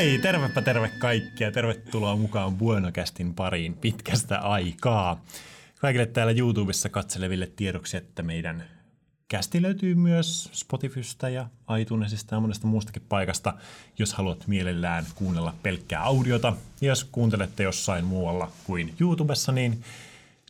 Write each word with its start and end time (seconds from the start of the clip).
Hei, 0.00 0.18
tervepä 0.18 0.62
terve 0.62 0.90
kaikki 0.98 1.44
ja 1.44 1.52
tervetuloa 1.52 2.16
mukaan 2.16 2.56
Buenokästin 2.56 3.34
pariin 3.34 3.74
pitkästä 3.74 4.38
aikaa. 4.38 5.24
Kaikille 5.78 6.06
täällä 6.06 6.32
YouTubessa 6.32 6.88
katseleville 6.88 7.46
tiedoksi, 7.56 7.96
että 7.96 8.22
meidän 8.22 8.64
kästi 9.28 9.62
löytyy 9.62 9.94
myös 9.94 10.50
Spotifysta 10.52 11.28
ja 11.28 11.46
iTunesista 11.80 12.34
ja 12.34 12.40
monesta 12.40 12.66
muustakin 12.66 13.02
paikasta, 13.08 13.54
jos 13.98 14.14
haluat 14.14 14.46
mielellään 14.46 15.06
kuunnella 15.14 15.54
pelkkää 15.62 16.02
audiota. 16.02 16.52
Ja 16.80 16.88
jos 16.88 17.04
kuuntelette 17.04 17.62
jossain 17.62 18.04
muualla 18.04 18.52
kuin 18.64 18.94
YouTubessa, 19.00 19.52
niin 19.52 19.82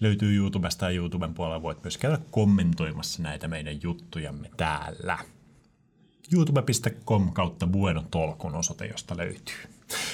löytyy 0.01 0.37
YouTubesta 0.37 0.85
ja 0.91 0.97
YouTuben 0.97 1.35
puolella 1.35 1.63
voit 1.63 1.85
myös 1.85 1.99
käydä 1.99 2.19
kommentoimassa 2.31 3.23
näitä 3.23 3.49
meidän 3.49 3.83
juttujamme 3.83 4.51
täällä 4.57 5.19
youtube.com 6.33 7.33
kautta 7.33 7.67
Bueno 7.67 8.05
Tolkun 8.11 8.55
osoite, 8.55 8.87
josta 8.87 9.17
löytyy. 9.17 9.57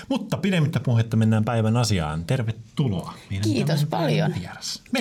Mutta 0.08 0.36
pidemmittä 0.36 0.80
puhetta 0.80 1.16
mennään 1.16 1.44
päivän 1.44 1.76
asiaan. 1.76 2.24
Tervetuloa. 2.24 3.14
Meidän 3.30 3.44
kiitos 3.44 3.84
paljon. 3.84 4.34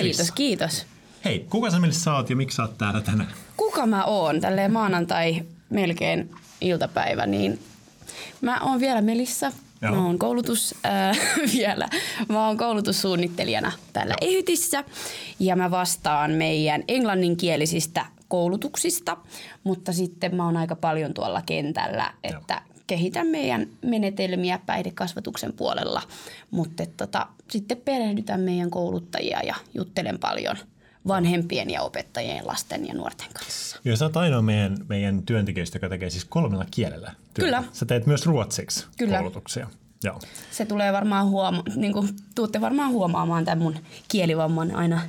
Kiitos, 0.02 0.32
kiitos. 0.32 0.86
Hei, 1.24 1.46
kuka 1.50 1.70
sä 1.70 1.80
Melissa 1.80 2.16
oot 2.16 2.30
ja 2.30 2.36
miksi 2.36 2.56
sä 2.56 2.62
oot 2.62 2.78
täällä 2.78 3.00
tänään? 3.00 3.30
Kuka 3.56 3.86
mä 3.86 4.04
oon? 4.04 4.40
Tälleen 4.40 4.72
maanantai 4.72 5.42
melkein 5.70 6.30
iltapäivä, 6.60 7.26
niin 7.26 7.58
mä 8.40 8.60
oon 8.60 8.80
vielä 8.80 9.00
Melissa. 9.00 9.52
Joo. 9.82 9.94
Mä 9.94 10.06
oon 10.06 10.18
koulutus 10.18 10.74
äh, 10.86 11.18
vielä. 11.56 11.88
Mä 12.28 12.46
oon 12.46 12.56
koulutussuunnittelijana 12.56 13.72
täällä 13.92 14.14
Joo. 14.20 14.30
Ehytissä 14.30 14.84
ja 15.38 15.56
mä 15.56 15.70
vastaan 15.70 16.30
meidän 16.30 16.84
englanninkielisistä 16.88 18.06
koulutuksista, 18.28 19.16
mutta 19.64 19.92
sitten 19.92 20.34
mä 20.34 20.44
oon 20.44 20.56
aika 20.56 20.76
paljon 20.76 21.14
tuolla 21.14 21.42
kentällä, 21.42 22.14
että 22.24 22.62
Joo. 22.66 22.76
kehitän 22.86 23.26
meidän 23.26 23.66
menetelmiä 23.82 24.60
päihdekasvatuksen 24.66 25.52
puolella, 25.52 26.02
mutta 26.50 26.84
tota, 26.96 27.26
sitten 27.50 27.76
perehdytän 27.84 28.40
meidän 28.40 28.70
kouluttajia 28.70 29.40
ja 29.42 29.54
juttelen 29.74 30.18
paljon 30.18 30.56
vanhempien 31.08 31.70
ja 31.70 31.82
opettajien, 31.82 32.46
lasten 32.46 32.88
ja 32.88 32.94
nuorten 32.94 33.28
kanssa. 33.34 33.80
Joo, 33.84 33.96
sä 33.96 34.04
oot 34.04 34.16
ainoa 34.16 34.42
meidän, 34.42 34.76
meidän 34.88 35.22
työntekijöistä, 35.22 35.76
joka 35.76 35.88
tekee 35.88 36.10
siis 36.10 36.24
kolmella 36.24 36.66
kielellä 36.70 37.12
työtä. 37.34 37.56
Kyllä. 37.56 37.64
Sä 37.72 37.86
teet 37.86 38.06
myös 38.06 38.26
ruotsiksi 38.26 38.86
Kyllä. 38.98 39.18
koulutuksia. 39.18 39.66
Joo. 40.04 40.20
Se 40.50 40.66
tulee 40.66 40.92
varmaan 40.92 41.26
huoma- 41.26 41.62
niin 41.76 41.92
kuin, 41.92 42.08
tuutte 42.34 42.60
varmaan 42.60 42.90
huomaamaan 42.90 43.44
tämän 43.44 43.58
mun 43.58 43.76
kielivamman 44.08 44.74
aina. 44.74 45.00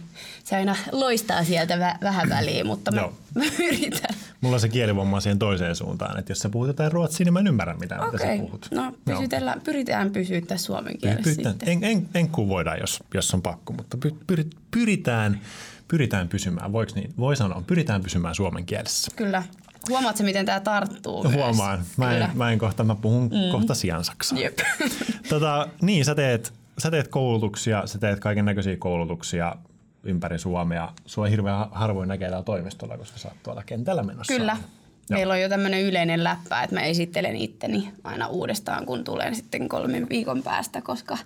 Se 0.44 0.56
aina 0.56 0.76
loistaa 0.92 1.44
sieltä 1.44 1.76
vä- 1.76 1.98
vähän 2.02 2.30
väliin, 2.30 2.68
mutta 2.68 2.92
mä, 2.92 3.02
mä 3.36 3.44
yritän. 3.60 4.16
Mulla 4.42 4.56
on 4.56 4.60
se 4.60 4.70
kielivamma 4.70 5.20
siihen 5.20 5.40
toiseen 5.40 5.76
suuntaan, 5.76 6.20
että 6.20 6.32
jos 6.32 6.40
sä 6.40 6.50
puhut 6.50 6.68
jotain 6.68 6.92
ruotsia, 6.92 7.24
niin 7.24 7.34
mä 7.34 7.40
en 7.40 7.48
ymmärrä 7.48 7.74
mitä, 7.74 7.96
okay. 7.96 8.12
mitä 8.12 8.24
sä 8.24 8.38
puhut. 8.40 8.68
No 8.72 8.94
pysytellään, 9.06 9.62
pyritään 9.62 10.12
pysyä 10.12 10.42
tässä 10.42 10.66
suomen 10.66 10.98
kielessä 10.98 11.24
pyritään, 11.24 11.54
sitten. 11.54 11.70
En, 11.70 11.84
en, 11.84 12.10
en 12.14 12.30
kuvoida, 12.30 12.76
jos, 12.76 13.04
jos 13.14 13.34
on 13.34 13.42
pakko, 13.42 13.74
mutta 13.74 13.98
py, 13.98 14.16
pyritään, 14.72 15.42
pyritään 15.88 16.28
pysymään, 16.28 16.72
voiko 16.74 16.92
niin, 16.96 17.14
voi 17.18 17.36
sanoa, 17.36 17.64
pyritään 17.68 18.04
pysymään 18.04 18.36
suomen 18.36 18.66
kielessä. 18.66 19.12
Kyllä. 19.16 19.44
Huomaatko, 19.90 20.24
miten 20.24 20.46
tämä 20.46 20.60
tarttuu 20.60 21.24
no, 21.24 21.32
Huomaan. 21.32 21.80
Mä 21.98 22.18
en, 22.18 22.30
mä 22.34 22.52
en 22.52 22.60
kohta, 22.60 22.84
mä 22.84 22.96
puhun 22.96 23.24
mm. 23.24 23.52
kohta 23.52 23.76
siansaksaa. 23.76 24.40
Jep. 24.40 24.60
tota, 25.30 25.68
niin, 25.82 26.06
sä 26.06 26.16
teet, 26.16 26.54
sä 26.78 26.92
teet 26.92 27.08
koulutuksia, 27.08 27.88
sä 27.88 28.00
teet 28.00 28.20
kaiken 28.20 28.46
näköisiä 28.46 28.78
koulutuksia 28.78 29.56
ympäri 30.04 30.40
Suomea. 30.40 30.94
Sua 31.06 31.26
hirveän 31.26 31.66
harvoin 31.72 32.08
näkee 32.08 32.30
täällä 32.30 32.44
toimistolla, 32.44 32.98
koska 32.98 33.18
sä 33.18 33.28
oot 33.28 33.38
tuolla 33.44 33.64
kentällä 33.64 34.04
menossa. 34.04 34.34
Kyllä. 34.34 34.58
Joo. 35.10 35.18
Meillä 35.18 35.34
on 35.34 35.42
jo 35.42 35.50
tämmöinen 35.50 35.82
yleinen 35.82 36.24
läppä, 36.24 36.64
että 36.64 36.76
mä 36.76 36.82
esittelen 36.82 37.36
itteni 37.36 37.94
aina 38.04 38.28
uudestaan, 38.28 38.86
kun 38.86 39.04
tulen 39.04 39.36
sitten 39.36 39.70
kolmen 39.70 40.10
viikon 40.10 40.44
päästä, 40.44 40.82
koska 40.82 41.18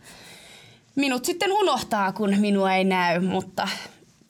minut 0.95 1.25
sitten 1.25 1.53
unohtaa, 1.53 2.11
kun 2.11 2.35
minua 2.39 2.73
ei 2.73 2.83
näy, 2.83 3.19
mutta 3.19 3.67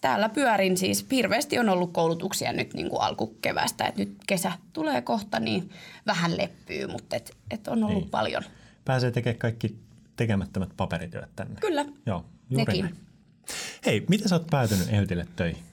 täällä 0.01 0.29
pyörin 0.29 0.77
siis. 0.77 1.05
Hirveästi 1.11 1.59
on 1.59 1.69
ollut 1.69 1.93
koulutuksia 1.93 2.53
nyt 2.53 2.73
niin 2.73 2.89
kuin 2.89 3.01
alkukevästä. 3.01 3.85
Et 3.85 3.95
nyt 3.95 4.15
kesä 4.27 4.51
tulee 4.73 5.01
kohta, 5.01 5.39
niin 5.39 5.69
vähän 6.05 6.37
leppyy, 6.37 6.87
mutta 6.87 7.15
et, 7.15 7.37
et 7.51 7.67
on 7.67 7.83
ollut 7.83 8.01
niin. 8.03 8.11
paljon. 8.11 8.43
Pääsee 8.85 9.11
tekemään 9.11 9.39
kaikki 9.39 9.75
tekemättömät 10.15 10.69
paperityöt 10.77 11.29
tänne. 11.35 11.59
Kyllä, 11.59 11.85
Joo, 12.05 12.25
nekin. 12.49 12.85
Näin. 12.85 12.95
Hei, 13.85 14.05
miten 14.09 14.29
sä 14.29 14.35
oot 14.35 14.47
päätynyt 14.49 14.89
Ehytille 14.89 15.27
töihin? 15.35 15.63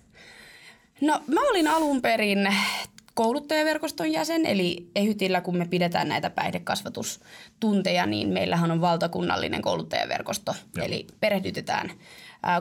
No 1.00 1.22
mä 1.26 1.40
olin 1.50 1.68
alun 1.68 2.02
perin 2.02 2.48
kouluttajaverkoston 3.14 4.12
jäsen, 4.12 4.46
eli 4.46 4.90
Ehytillä 4.96 5.40
kun 5.40 5.56
me 5.56 5.66
pidetään 5.66 6.08
näitä 6.08 6.30
päihdekasvatustunteja, 6.30 8.06
niin 8.06 8.28
meillähän 8.28 8.70
on 8.70 8.80
valtakunnallinen 8.80 9.62
kouluttajaverkosto, 9.62 10.54
Joo. 10.76 10.86
eli 10.86 11.06
perehdytetään 11.20 11.90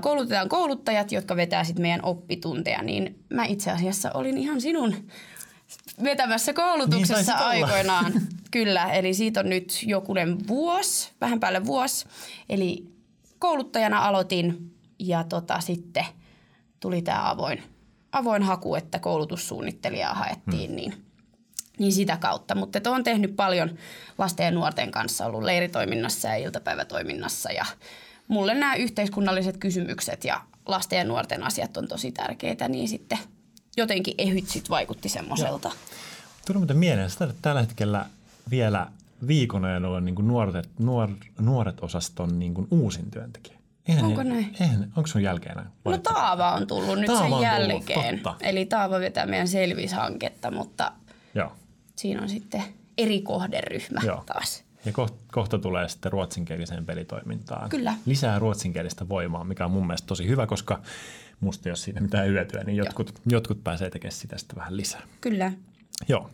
koulutetaan 0.02 0.50
kouluttajat, 0.50 1.12
jotka 1.12 1.36
vetää 1.36 1.64
sitten 1.64 1.82
meidän 1.82 2.06
oppitunteja, 2.06 2.82
niin 2.82 3.26
mä 3.30 3.46
itse 3.46 3.72
asiassa 3.72 4.12
olin 4.14 4.38
ihan 4.38 4.62
sinun 4.62 4.96
vetämässä 6.04 6.54
koulutuksessa 6.54 7.34
niin 7.34 7.46
aikoinaan. 7.46 8.14
Kyllä, 8.52 8.92
eli 8.92 9.14
siitä 9.14 9.40
on 9.40 9.50
nyt 9.50 9.80
jokunen 9.84 10.48
vuosi, 10.48 11.12
vähän 11.22 11.40
päälle 11.40 11.66
vuosi. 11.66 12.06
Eli 12.50 12.88
kouluttajana 13.40 14.00
aloitin 14.00 14.76
ja 15.00 15.24
tota, 15.24 15.60
sitten 15.60 16.06
tuli 16.80 17.02
tämä 17.02 17.30
avoin, 17.30 17.64
avoin 18.12 18.44
haku, 18.44 18.76
että 18.76 19.00
koulutussuunnittelijaa 19.00 20.14
haettiin, 20.14 20.70
hmm. 20.70 20.76
niin, 20.76 20.94
niin 21.80 21.94
sitä 21.94 22.18
kautta. 22.18 22.56
Mutta 22.56 22.90
olen 22.90 23.04
tehnyt 23.04 23.36
paljon 23.36 23.78
lasten 24.18 24.46
ja 24.46 24.52
nuorten 24.52 24.92
kanssa, 24.92 25.26
ollut 25.26 25.44
leiritoiminnassa 25.44 26.28
ja 26.28 26.36
iltapäivätoiminnassa 26.36 27.52
ja 27.52 27.66
mulle 28.28 28.54
nämä 28.54 28.76
yhteiskunnalliset 28.76 29.58
kysymykset 29.58 30.24
ja 30.24 30.42
lasten 30.66 30.98
ja 30.98 31.04
nuorten 31.04 31.44
asiat 31.44 31.78
on 31.78 31.88
tosi 31.88 32.12
tärkeitä, 32.12 32.68
niin 32.68 32.88
sitten 32.88 33.18
jotenkin 33.78 34.14
ehyt 34.18 34.50
sit 34.50 34.70
vaikutti 34.70 35.10
semmoiselta. 35.10 35.72
Tuli 36.48 36.58
muuten 36.58 36.78
mieleen, 36.78 37.08
että 37.08 37.34
tällä 37.42 37.62
hetkellä 37.62 38.06
vielä 38.50 38.88
viikon 39.28 39.66
ajan 39.66 39.86
olla 39.86 40.02
niin 40.02 40.16
nuoret, 40.28 40.70
nuor, 40.80 41.10
nuoret 41.40 41.80
osaston 41.80 42.40
niin 42.40 42.54
kuin 42.54 42.68
uusin 42.72 43.12
työntekijä. 43.12 43.58
Eihän 43.88 44.06
Onko 44.06 44.24
ne, 44.24 44.30
näin? 44.30 44.56
Eihän, 44.60 44.92
onko 44.96 45.08
sun 45.08 45.24
jälkeen 45.24 45.56
No 45.86 45.98
Taava 45.98 46.52
on 46.52 46.68
tullut 46.68 47.00
nyt 47.00 47.06
Taava 47.08 47.40
sen 47.40 47.42
jälkeen. 47.42 48.20
Tullut, 48.20 48.38
Eli 48.42 48.66
Taava 48.66 49.00
vetää 49.00 49.26
meidän 49.26 49.48
selvishanketta, 49.48 50.52
mutta 50.52 50.92
Joo. 51.36 51.52
siinä 51.96 52.22
on 52.22 52.30
sitten 52.30 52.64
eri 52.98 53.22
kohderyhmä 53.22 54.02
Joo. 54.06 54.24
taas. 54.26 54.64
Ja 54.88 54.94
kohta 55.32 55.60
tulee 55.60 55.90
sitten 55.90 56.12
ruotsinkieliseen 56.12 56.86
pelitoimintaan. 56.86 57.70
Kyllä. 57.70 57.94
Lisää 58.06 58.40
ruotsinkielistä 58.40 59.10
voimaa, 59.10 59.44
mikä 59.44 59.66
on 59.66 59.72
mun 59.72 59.88
mielestä 59.88 60.08
tosi 60.08 60.28
hyvä, 60.28 60.48
koska 60.48 60.82
musta 61.40 61.70
jos 61.70 61.84
siinä 61.84 62.02
mitään 62.02 62.28
hyötyä, 62.28 62.64
niin 62.64 62.76
jotkut, 62.76 63.22
jotkut 63.26 63.64
pääsee 63.64 63.90
tekemään 63.90 64.16
sitä 64.16 64.38
sitten 64.38 64.58
vähän 64.58 64.78
lisää. 64.78 65.02
Kyllä. 65.22 65.52
Joo. 66.08 66.30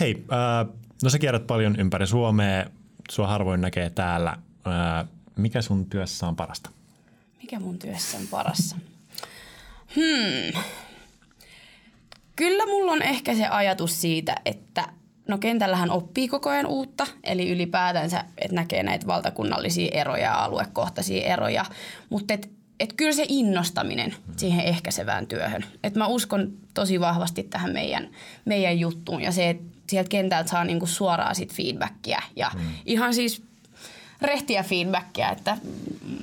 Hei, 0.00 0.24
äh, 0.32 0.74
no 1.02 1.10
sä 1.10 1.18
kierrät 1.18 1.46
paljon 1.46 1.80
ympäri 1.80 2.06
Suomea, 2.06 2.66
sua 3.10 3.26
harvoin 3.26 3.60
näkee 3.60 3.90
täällä. 3.90 4.30
Äh, 4.30 5.08
mikä 5.36 5.62
sun 5.62 5.86
työssä 5.86 6.26
on 6.26 6.36
parasta? 6.36 6.70
Mikä 7.42 7.60
mun 7.60 7.78
työssä 7.78 8.18
on 8.18 8.26
parassa? 8.30 8.76
Hmm. 9.96 10.62
Kyllä 12.36 12.66
mulla 12.66 12.92
on 12.92 13.02
ehkä 13.02 13.34
se 13.34 13.46
ajatus 13.46 14.00
siitä, 14.00 14.36
että 14.44 14.88
no 15.28 15.38
kentällähän 15.38 15.90
oppii 15.90 16.28
koko 16.28 16.50
ajan 16.50 16.66
uutta, 16.66 17.06
eli 17.24 17.50
ylipäätänsä, 17.50 18.24
että 18.38 18.54
näkee 18.54 18.82
näitä 18.82 19.06
valtakunnallisia 19.06 19.90
eroja 19.92 20.22
ja 20.22 20.44
aluekohtaisia 20.44 21.26
eroja, 21.26 21.64
mutta 22.10 22.34
et, 22.34 22.50
et 22.80 22.92
kyllä 22.92 23.12
se 23.12 23.24
innostaminen 23.28 24.14
siihen 24.36 24.64
ehkäisevään 24.64 25.26
työhön. 25.26 25.64
Et 25.84 25.94
mä 25.94 26.06
uskon 26.06 26.52
tosi 26.74 27.00
vahvasti 27.00 27.42
tähän 27.42 27.72
meidän, 27.72 28.08
meidän 28.44 28.78
juttuun 28.78 29.22
ja 29.22 29.32
se, 29.32 29.50
että 29.50 29.64
sieltä 29.90 30.08
kentältä 30.08 30.50
saa 30.50 30.64
niinku 30.64 30.86
suoraa 30.86 31.34
sit 31.34 31.54
feedbackia 31.54 32.22
ja 32.36 32.50
mm. 32.54 32.60
ihan 32.86 33.14
siis 33.14 33.42
rehtiä 34.22 34.62
feedbackia, 34.62 35.30
että 35.30 35.56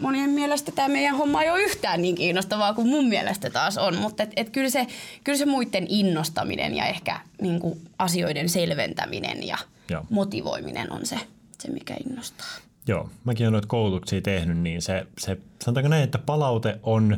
monien 0.01 0.29
mielestä 0.29 0.71
tämä 0.71 0.87
meidän 0.87 1.15
homma 1.15 1.43
ei 1.43 1.49
ole 1.49 1.61
yhtään 1.61 2.01
niin 2.01 2.15
kiinnostavaa 2.15 2.73
kuin 2.73 2.87
mun 2.87 3.07
mielestä 3.07 3.49
taas 3.49 3.77
on, 3.77 3.97
mutta 3.97 4.23
et, 4.23 4.31
et 4.35 4.49
kyllä, 4.49 4.69
se, 4.69 4.87
kyllä 5.23 5.37
se 5.37 5.45
muiden 5.45 5.85
innostaminen 5.89 6.75
ja 6.75 6.85
ehkä 6.85 7.19
niin 7.41 7.59
kuin 7.59 7.81
asioiden 7.99 8.49
selventäminen 8.49 9.47
ja 9.47 9.57
Joo. 9.89 10.05
motivoiminen 10.09 10.91
on 10.91 11.05
se, 11.05 11.19
se, 11.59 11.71
mikä 11.71 11.95
innostaa. 12.09 12.47
Joo, 12.87 13.09
mäkin 13.23 13.45
olen 13.45 13.51
noita 13.51 13.67
koulutuksia 13.67 14.21
tehnyt, 14.21 14.57
niin 14.57 14.81
se, 14.81 15.07
se 15.17 15.37
sanotaanko 15.63 15.89
näin, 15.89 16.03
että 16.03 16.17
palaute 16.17 16.79
on, 16.83 17.17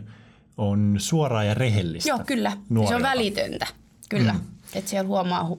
on 0.58 0.96
suoraa 0.98 1.44
ja 1.44 1.54
rehellistä. 1.54 2.10
Joo, 2.10 2.20
kyllä. 2.28 2.58
Nuorilta. 2.70 2.90
Se 2.90 2.96
on 2.96 3.04
välitöntä, 3.04 3.68
kyllä. 4.10 4.34
Mm. 4.34 4.40
Että 4.74 4.90
siellä 4.90 5.08
huomaa 5.08 5.52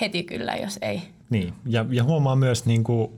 heti 0.00 0.22
kyllä, 0.22 0.54
jos 0.54 0.78
ei. 0.82 1.02
Niin, 1.30 1.54
ja, 1.66 1.86
ja 1.90 2.04
huomaa 2.04 2.36
myös 2.36 2.66
niin 2.66 2.84
kuin, 2.84 3.10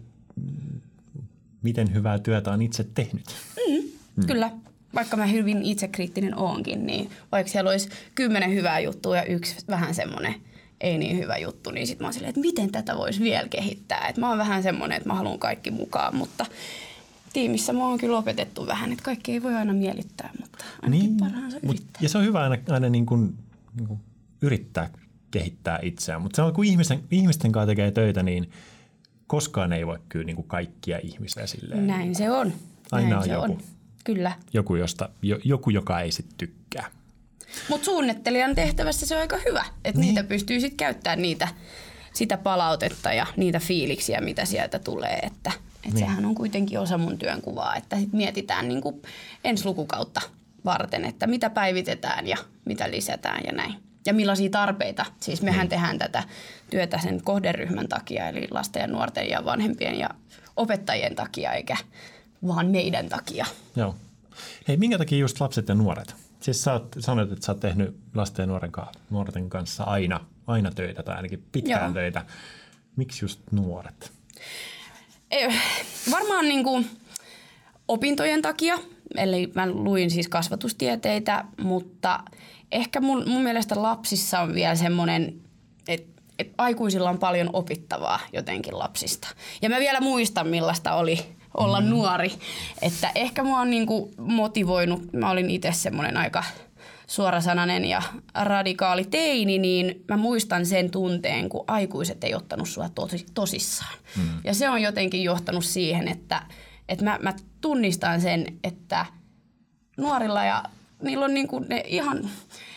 miten 1.66 1.94
hyvää 1.94 2.18
työtä 2.18 2.50
on 2.50 2.62
itse 2.62 2.84
tehnyt. 2.94 3.24
Mm, 3.68 3.82
mm. 4.16 4.26
Kyllä. 4.26 4.50
Vaikka 4.94 5.16
mä 5.16 5.26
hyvin 5.26 5.62
itsekriittinen 5.62 6.38
oonkin, 6.38 6.86
niin 6.86 7.10
vaikka 7.32 7.52
siellä 7.52 7.70
olisi 7.70 7.88
kymmenen 8.14 8.54
hyvää 8.54 8.80
juttua 8.80 9.16
ja 9.16 9.24
yksi 9.24 9.56
vähän 9.68 9.94
semmoinen 9.94 10.34
ei 10.80 10.98
niin 10.98 11.18
hyvä 11.18 11.36
juttu, 11.36 11.70
niin 11.70 11.86
sitten 11.86 12.04
mä 12.04 12.06
oon 12.06 12.12
silleen, 12.12 12.28
että 12.28 12.40
miten 12.40 12.72
tätä 12.72 12.96
voisi 12.96 13.20
vielä 13.20 13.48
kehittää. 13.48 14.08
Et 14.08 14.16
mä 14.16 14.28
oon 14.28 14.38
vähän 14.38 14.62
semmoinen, 14.62 14.96
että 14.96 15.08
mä 15.08 15.14
haluan 15.14 15.38
kaikki 15.38 15.70
mukaan, 15.70 16.16
mutta 16.16 16.46
tiimissä 17.32 17.72
mua 17.72 17.86
on 17.86 17.98
kyllä 17.98 18.18
opetettu 18.18 18.66
vähän, 18.66 18.92
että 18.92 19.04
kaikki 19.04 19.32
ei 19.32 19.42
voi 19.42 19.54
aina 19.54 19.72
miellyttää, 19.72 20.30
mutta 20.40 20.64
ainakin 20.82 21.06
niin, 21.06 21.16
parhaansa 21.16 21.58
mut, 21.62 21.76
yrittää. 21.76 22.00
Ja 22.02 22.08
se 22.08 22.18
on 22.18 22.24
hyvä 22.24 22.42
aina, 22.42 22.56
aina 22.68 22.88
niin 22.88 23.06
kuin, 23.06 23.34
niin 23.76 23.88
kuin 23.88 24.00
yrittää 24.42 24.90
kehittää 25.30 25.78
itseään, 25.82 26.22
mutta 26.22 26.36
se 26.36 26.42
on, 26.42 26.52
kun 26.52 26.64
ihmisten, 26.64 27.00
ihmisten 27.10 27.52
kanssa 27.52 27.66
tekee 27.66 27.90
töitä, 27.90 28.22
niin 28.22 28.50
koskaan 29.26 29.72
ei 29.72 29.86
voi 29.86 29.98
kyllä 30.08 30.24
niin 30.24 30.36
kuin 30.36 30.48
kaikkia 30.48 30.98
ihmisiä 31.02 31.46
silleen. 31.46 31.86
Näin 31.86 32.14
se 32.14 32.30
on. 32.30 32.52
Aina 32.92 33.08
Näin 33.08 33.18
on 33.18 33.24
se 33.24 33.32
joku. 33.32 33.44
on. 33.44 33.58
Kyllä. 34.04 34.32
Joku, 34.52 34.76
josta, 34.76 35.08
jo, 35.22 35.38
joku 35.44 35.70
joka 35.70 36.00
ei 36.00 36.12
sit 36.12 36.26
tykkää. 36.38 36.90
Mutta 37.68 37.84
suunnittelijan 37.84 38.54
tehtävässä 38.54 39.06
se 39.06 39.14
on 39.14 39.20
aika 39.20 39.36
hyvä, 39.48 39.64
että 39.84 40.00
Niin. 40.00 40.14
niitä 40.14 40.28
pystyy 40.28 40.60
sitten 40.60 40.76
käyttämään 40.76 41.22
niitä, 41.22 41.48
sitä 42.12 42.36
palautetta 42.38 43.12
ja 43.12 43.26
niitä 43.36 43.58
fiiliksiä, 43.60 44.20
mitä 44.20 44.44
sieltä 44.44 44.78
tulee. 44.78 45.18
Että, 45.22 45.52
et 45.86 45.92
Niin. 45.92 45.98
sehän 45.98 46.24
on 46.26 46.34
kuitenkin 46.34 46.78
osa 46.80 46.98
mun 46.98 47.18
työnkuvaa, 47.18 47.76
että 47.76 47.96
sit 47.96 48.12
mietitään 48.12 48.68
niinku 48.68 49.02
ensi 49.44 49.64
lukukautta 49.64 50.20
varten, 50.64 51.04
että 51.04 51.26
mitä 51.26 51.50
päivitetään 51.50 52.26
ja 52.26 52.36
mitä 52.64 52.90
lisätään 52.90 53.40
ja 53.46 53.52
näin. 53.52 53.74
Ja 54.06 54.14
millaisia 54.14 54.50
tarpeita. 54.50 55.06
Siis 55.20 55.42
mehän 55.42 55.60
Niin. 55.60 55.68
tehdään 55.68 55.98
tätä 55.98 56.24
työtä 56.70 56.98
sen 56.98 57.22
kohderyhmän 57.22 57.88
takia, 57.88 58.28
eli 58.28 58.48
lasten 58.50 58.80
ja 58.80 58.86
nuorten 58.86 59.28
ja 59.28 59.44
vanhempien 59.44 59.98
ja 59.98 60.10
opettajien 60.56 61.14
takia, 61.16 61.52
eikä 61.52 61.76
vaan 62.46 62.66
meidän 62.66 63.08
takia. 63.08 63.46
Joo. 63.76 63.94
Hei, 64.68 64.76
minkä 64.76 64.98
takia 64.98 65.18
just 65.18 65.40
lapset 65.40 65.68
ja 65.68 65.74
nuoret? 65.74 66.14
Siis 66.40 66.62
sä 66.64 66.72
oot, 66.72 66.96
sanoit, 66.98 67.32
että 67.32 67.46
sä 67.46 67.52
oot 67.52 67.60
tehnyt 67.60 67.96
lasten 68.14 68.42
ja 68.42 68.46
nuoren, 68.46 68.72
nuorten 69.10 69.48
kanssa 69.50 69.84
aina, 69.84 70.20
aina 70.46 70.70
töitä 70.70 71.02
tai 71.02 71.16
ainakin 71.16 71.42
pitkään 71.52 71.82
Joo. 71.84 71.92
töitä. 71.92 72.24
Miksi 72.96 73.24
just 73.24 73.40
nuoret? 73.50 74.12
Ei, 75.30 75.48
varmaan 76.10 76.44
niin 76.48 76.64
kuin 76.64 76.90
opintojen 77.88 78.42
takia, 78.42 78.78
eli 79.16 79.52
mä 79.54 79.66
luin 79.70 80.10
siis 80.10 80.28
kasvatustieteitä, 80.28 81.44
mutta 81.62 82.20
ehkä 82.72 83.00
mun, 83.00 83.28
mun 83.28 83.42
mielestä 83.42 83.82
lapsissa 83.82 84.40
on 84.40 84.54
vielä 84.54 84.74
semmoinen, 84.74 85.40
että 85.88 86.22
et 86.38 86.54
aikuisilla 86.58 87.10
on 87.10 87.18
paljon 87.18 87.50
opittavaa 87.52 88.20
jotenkin 88.32 88.78
lapsista. 88.78 89.28
Ja 89.62 89.70
mä 89.70 89.78
vielä 89.78 90.00
muistan, 90.00 90.48
millaista 90.48 90.94
oli 90.94 91.18
olla 91.56 91.80
mm. 91.80 91.86
nuori. 91.86 92.32
Että 92.82 93.10
ehkä 93.14 93.42
mua 93.42 93.60
on 93.60 93.70
niinku 93.70 94.10
motivoinut, 94.18 95.12
mä 95.12 95.30
olin 95.30 95.50
itse 95.50 95.72
semmoinen 95.72 96.16
aika 96.16 96.44
suorasanainen 97.06 97.84
ja 97.84 98.02
radikaali 98.34 99.04
teini, 99.04 99.58
niin 99.58 100.04
mä 100.08 100.16
muistan 100.16 100.66
sen 100.66 100.90
tunteen, 100.90 101.48
kun 101.48 101.64
aikuiset 101.66 102.24
ei 102.24 102.34
ottanut 102.34 102.68
sua 102.68 102.88
tosi, 102.88 103.26
tosissaan. 103.34 103.98
Mm. 104.16 104.40
Ja 104.44 104.54
se 104.54 104.70
on 104.70 104.82
jotenkin 104.82 105.22
johtanut 105.22 105.64
siihen, 105.64 106.08
että, 106.08 106.42
että 106.88 107.04
mä, 107.04 107.18
mä 107.22 107.34
tunnistan 107.60 108.20
sen, 108.20 108.46
että 108.64 109.06
nuorilla 109.96 110.44
ja 110.44 110.64
niillä 111.02 111.24
on 111.24 111.34
niin 111.34 111.48
kuin 111.48 111.66
ne 111.68 111.82
ihan, 111.86 112.30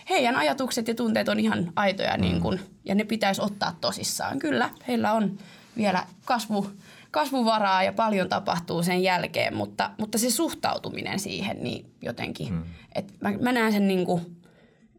heidän 0.09 0.35
ajatukset 0.35 0.87
ja 0.87 0.95
tunteet 0.95 1.29
on 1.29 1.39
ihan 1.39 1.73
aitoja 1.75 2.17
mm. 2.17 2.21
niin 2.21 2.41
kuin, 2.41 2.59
ja 2.85 2.95
ne 2.95 3.03
pitäisi 3.03 3.41
ottaa 3.41 3.75
tosissaan. 3.81 4.39
Kyllä, 4.39 4.69
heillä 4.87 5.13
on 5.13 5.37
vielä 5.77 6.05
kasvu, 6.25 6.71
kasvuvaraa 7.11 7.83
ja 7.83 7.93
paljon 7.93 8.29
tapahtuu 8.29 8.83
sen 8.83 9.03
jälkeen, 9.03 9.55
mutta, 9.55 9.91
mutta 9.97 10.17
se 10.17 10.29
suhtautuminen 10.29 11.19
siihen 11.19 11.63
niin 11.63 11.91
jotenkin, 12.01 12.53
mm. 12.53 12.63
että 12.95 13.13
mä, 13.21 13.31
mä 13.41 13.51
näen 13.51 13.71
sen 13.71 13.87
niin 13.87 14.05
kuin, 14.05 14.37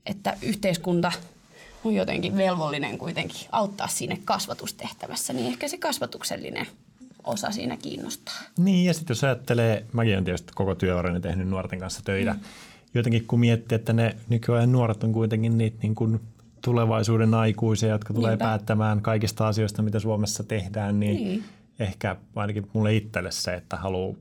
että 0.07 0.37
yhteiskunta 0.43 1.13
on 1.85 1.95
jotenkin 1.95 2.37
velvollinen 2.37 2.99
kuitenkin 2.99 3.49
auttaa 3.53 3.89
siinä 3.89 4.17
kasvatustehtävässä, 4.25 5.33
niin 5.33 5.47
ehkä 5.47 5.69
se 5.69 5.79
kasvatuksellinen 5.79 6.67
osa 7.25 7.51
siinä 7.51 7.77
kiinnostaa. 7.77 8.35
Niin, 8.59 8.87
ja 8.87 8.95
sitten 8.95 9.15
jos 9.15 9.25
ajattelee, 9.25 9.87
mäkin 9.93 10.13
olen 10.15 10.25
tietysti 10.25 10.53
koko 10.55 10.75
työurani 10.75 11.21
tehnyt 11.21 11.49
nuorten 11.49 11.79
kanssa 11.79 12.01
töitä. 12.05 12.33
Mm. 12.33 12.41
Jotenkin 12.95 13.27
kun 13.27 13.41
miettii, 13.41 13.77
että 13.77 13.93
ne 13.93 14.17
nykyajan 14.29 14.73
nuoret 14.73 15.05
on 15.05 15.13
kuitenkin 15.13 15.59
niitä 15.59 15.79
niin 15.83 15.95
kuin 15.95 16.21
tulevaisuuden 16.65 17.35
aikuisia, 17.35 17.89
jotka 17.89 18.15
tulee 18.15 18.31
Niinpä. 18.31 18.45
päättämään 18.45 19.03
kaikista 19.03 19.49
asioista, 19.49 19.83
mitä 19.83 19.99
Suomessa 19.99 20.43
tehdään, 20.45 21.01
niin, 21.01 21.17
Niin. 21.17 21.45
ehkä 21.79 22.17
ainakin 22.37 22.67
mulle 22.73 22.97
itselle 22.97 23.31
se, 23.31 23.55
että 23.55 23.77
haluaa 23.77 24.17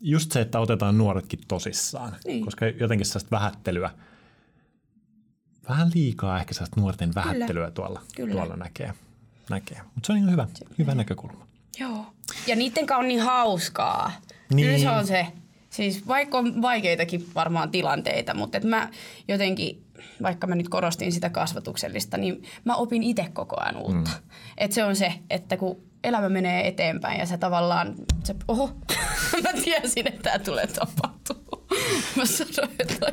just 0.00 0.32
se, 0.32 0.40
että 0.40 0.60
otetaan 0.60 0.98
nuoretkin 0.98 1.38
tosissaan, 1.48 2.12
Niin. 2.24 2.44
koska 2.44 2.66
jotenkin 2.66 3.06
sellaista 3.06 3.30
vähättelyä, 3.30 3.90
vähän 5.68 5.90
liikaa 5.94 6.38
ehkä 6.40 6.54
sellaista 6.54 6.80
nuorten 6.80 7.14
vähättelyä 7.14 7.70
tuolla, 7.70 8.00
Kyllä. 8.16 8.34
tuolla 8.34 8.56
näkee. 8.56 8.92
näkee. 9.50 9.80
Mutta 9.94 10.06
se 10.06 10.12
on 10.12 10.18
ihan 10.18 10.30
hyvä, 10.30 10.46
hyvä 10.78 10.94
näkökulma. 10.94 11.46
Joo. 11.80 12.06
Ja 12.46 12.56
niiden 12.56 12.86
kanssa 12.86 13.00
on 13.02 13.08
niin 13.08 13.20
hauskaa. 13.20 14.12
Niin. 14.54 14.66
Kyllä 14.66 14.78
se 14.78 14.90
on 14.90 15.06
se. 15.06 15.26
Siis 15.76 16.08
vaikka 16.08 16.38
on 16.38 16.62
vaikeitakin 16.62 17.26
varmaan 17.34 17.70
tilanteita, 17.70 18.34
mutta 18.34 18.58
et 18.58 18.64
mä 18.64 18.90
jotenkin, 19.28 19.82
vaikka 20.22 20.46
mä 20.46 20.54
nyt 20.54 20.68
korostin 20.68 21.12
sitä 21.12 21.30
kasvatuksellista, 21.30 22.16
niin 22.16 22.42
mä 22.64 22.74
opin 22.74 23.02
itse 23.02 23.26
koko 23.32 23.56
ajan 23.60 23.76
uutta. 23.76 24.10
Mm. 24.10 24.30
Et 24.58 24.72
se 24.72 24.84
on 24.84 24.96
se, 24.96 25.12
että 25.30 25.56
kun 25.56 25.80
elämä 26.04 26.28
menee 26.28 26.68
eteenpäin 26.68 27.20
ja 27.20 27.26
se 27.26 27.38
tavallaan, 27.38 27.94
se, 28.24 28.34
oho, 28.48 28.76
mä 29.42 29.60
tiesin, 29.64 30.08
että 30.08 30.22
tämä 30.22 30.38
tulee 30.38 30.66
tapahtumaan. 30.66 31.66
Mä 32.16 32.24
sanoin, 32.26 32.76
että. 32.78 33.12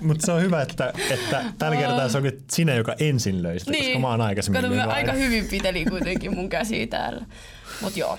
Mutta 0.00 0.26
se 0.26 0.32
on 0.32 0.42
hyvä, 0.42 0.62
että, 0.62 0.92
että 1.10 1.44
tällä 1.58 1.76
kertaa 1.76 2.08
se 2.08 2.18
onkin 2.18 2.44
sinä, 2.52 2.74
joka 2.74 2.94
ensin 3.00 3.42
löi 3.42 3.60
sitä, 3.60 3.72
koska 3.78 3.98
mä 3.98 4.08
oon 4.08 4.20
aikaisemmin 4.20 4.62
Niin. 4.62 4.72
Kato, 4.72 4.86
mä 4.86 4.94
aika 4.94 5.12
hyvin 5.12 5.46
pitelin 5.46 5.90
kuitenkin 5.90 6.34
mun 6.34 6.48
käsiä 6.48 6.86
täällä. 6.86 7.26
Mutta 7.80 7.98
joo. 7.98 8.18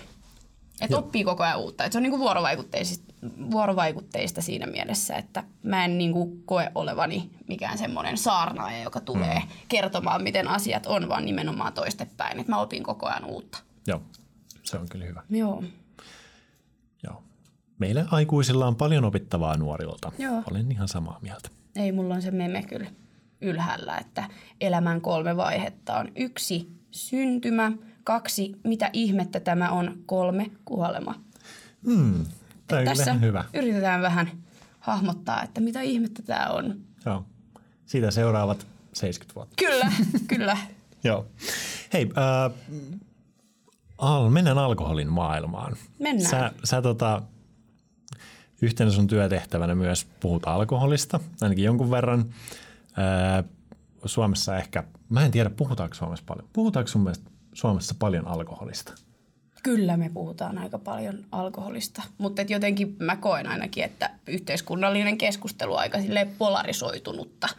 Et 0.85 0.93
oppii 0.93 1.23
koko 1.23 1.43
ajan 1.43 1.59
uutta. 1.59 1.83
Et 1.83 1.91
se 1.91 1.97
on 1.97 2.03
niinku 2.03 2.19
vuorovaikutteista, 2.19 3.13
vuorovaikutteista 3.51 4.41
siinä 4.41 4.67
mielessä, 4.67 5.15
että 5.15 5.43
mä 5.63 5.85
en 5.85 5.97
niinku 5.97 6.37
koe 6.45 6.71
olevani 6.75 7.29
mikään 7.47 7.77
semmoinen 7.77 8.17
saarnaaja, 8.17 8.83
joka 8.83 8.99
tulee 8.99 9.39
mm. 9.39 9.47
kertomaan, 9.67 10.23
miten 10.23 10.47
asiat 10.47 10.85
on, 10.85 11.09
vaan 11.09 11.25
nimenomaan 11.25 11.73
toistepäin. 11.73 12.39
Et 12.39 12.47
mä 12.47 12.61
opin 12.61 12.83
koko 12.83 13.05
ajan 13.05 13.25
uutta. 13.25 13.57
Joo, 13.87 14.01
se 14.63 14.77
on 14.77 14.89
kyllä 14.89 15.05
hyvä. 15.05 15.23
Joo. 15.29 15.63
Joo. 17.03 17.23
Meillä 17.79 18.05
aikuisilla 18.11 18.67
on 18.67 18.75
paljon 18.75 19.05
opittavaa 19.05 19.57
nuorilta. 19.57 20.11
Joo. 20.17 20.43
Olen 20.51 20.71
ihan 20.71 20.87
samaa 20.87 21.19
mieltä. 21.21 21.49
Ei, 21.75 21.91
mulla 21.91 22.15
on 22.15 22.21
se 22.21 22.31
meme 22.31 22.63
kyllä 22.63 22.87
ylhäällä, 23.41 23.97
että 23.97 24.29
elämän 24.61 25.01
kolme 25.01 25.37
vaihetta 25.37 25.97
on 25.97 26.11
yksi, 26.15 26.71
syntymä, 26.91 27.71
kaksi, 28.03 28.55
mitä 28.63 28.89
ihmettä 28.93 29.39
tämä 29.39 29.69
on, 29.71 29.97
kolme, 30.05 30.51
kuolema. 30.65 31.15
Mm, 31.85 32.25
tämä 32.67 32.79
on 32.79 32.85
kyllä 32.85 32.85
Tässä 32.85 33.13
hyvä. 33.13 33.45
yritetään 33.53 34.01
vähän 34.01 34.31
hahmottaa, 34.79 35.43
että 35.43 35.61
mitä 35.61 35.81
ihmettä 35.81 36.21
tämä 36.21 36.47
on. 36.47 36.79
Joo. 37.05 37.25
Siitä 37.85 38.11
seuraavat 38.11 38.67
70 38.93 39.35
vuotta. 39.35 39.55
Kyllä, 39.57 39.91
kyllä. 40.35 40.57
Joo. 41.03 41.25
Hei, 41.93 42.09
äh, 42.17 42.51
al, 43.97 44.29
mennään 44.29 44.57
alkoholin 44.57 45.11
maailmaan. 45.11 45.75
Mennään. 45.99 46.29
Sä, 46.29 46.51
sä 46.63 46.81
tota, 46.81 47.21
yhtenä 48.61 48.91
sun 48.91 49.07
työtehtävänä 49.07 49.75
myös 49.75 50.07
puhut 50.19 50.47
alkoholista, 50.47 51.19
ainakin 51.41 51.65
jonkun 51.65 51.91
verran. 51.91 52.19
Äh, 53.39 53.45
Suomessa 54.05 54.57
ehkä, 54.57 54.83
mä 55.09 55.25
en 55.25 55.31
tiedä 55.31 55.49
puhutaanko 55.49 55.95
Suomessa 55.95 56.25
paljon. 56.27 56.49
Puhutaanko 56.53 56.87
sun 56.87 57.01
mielestä 57.01 57.29
Suomessa 57.53 57.95
paljon 57.99 58.27
alkoholista? 58.27 58.93
Kyllä 59.63 59.97
me 59.97 60.09
puhutaan 60.13 60.57
aika 60.57 60.77
paljon 60.77 61.25
alkoholista, 61.31 62.03
mutta 62.17 62.41
et 62.41 62.49
jotenkin 62.49 62.95
mä 62.99 63.15
koen 63.15 63.47
ainakin, 63.47 63.83
että 63.83 64.09
yhteiskunnallinen 64.27 65.17
keskustelu 65.17 65.73
on 65.73 65.79
aika 65.79 65.97
polarisoitunutta. 66.37 67.49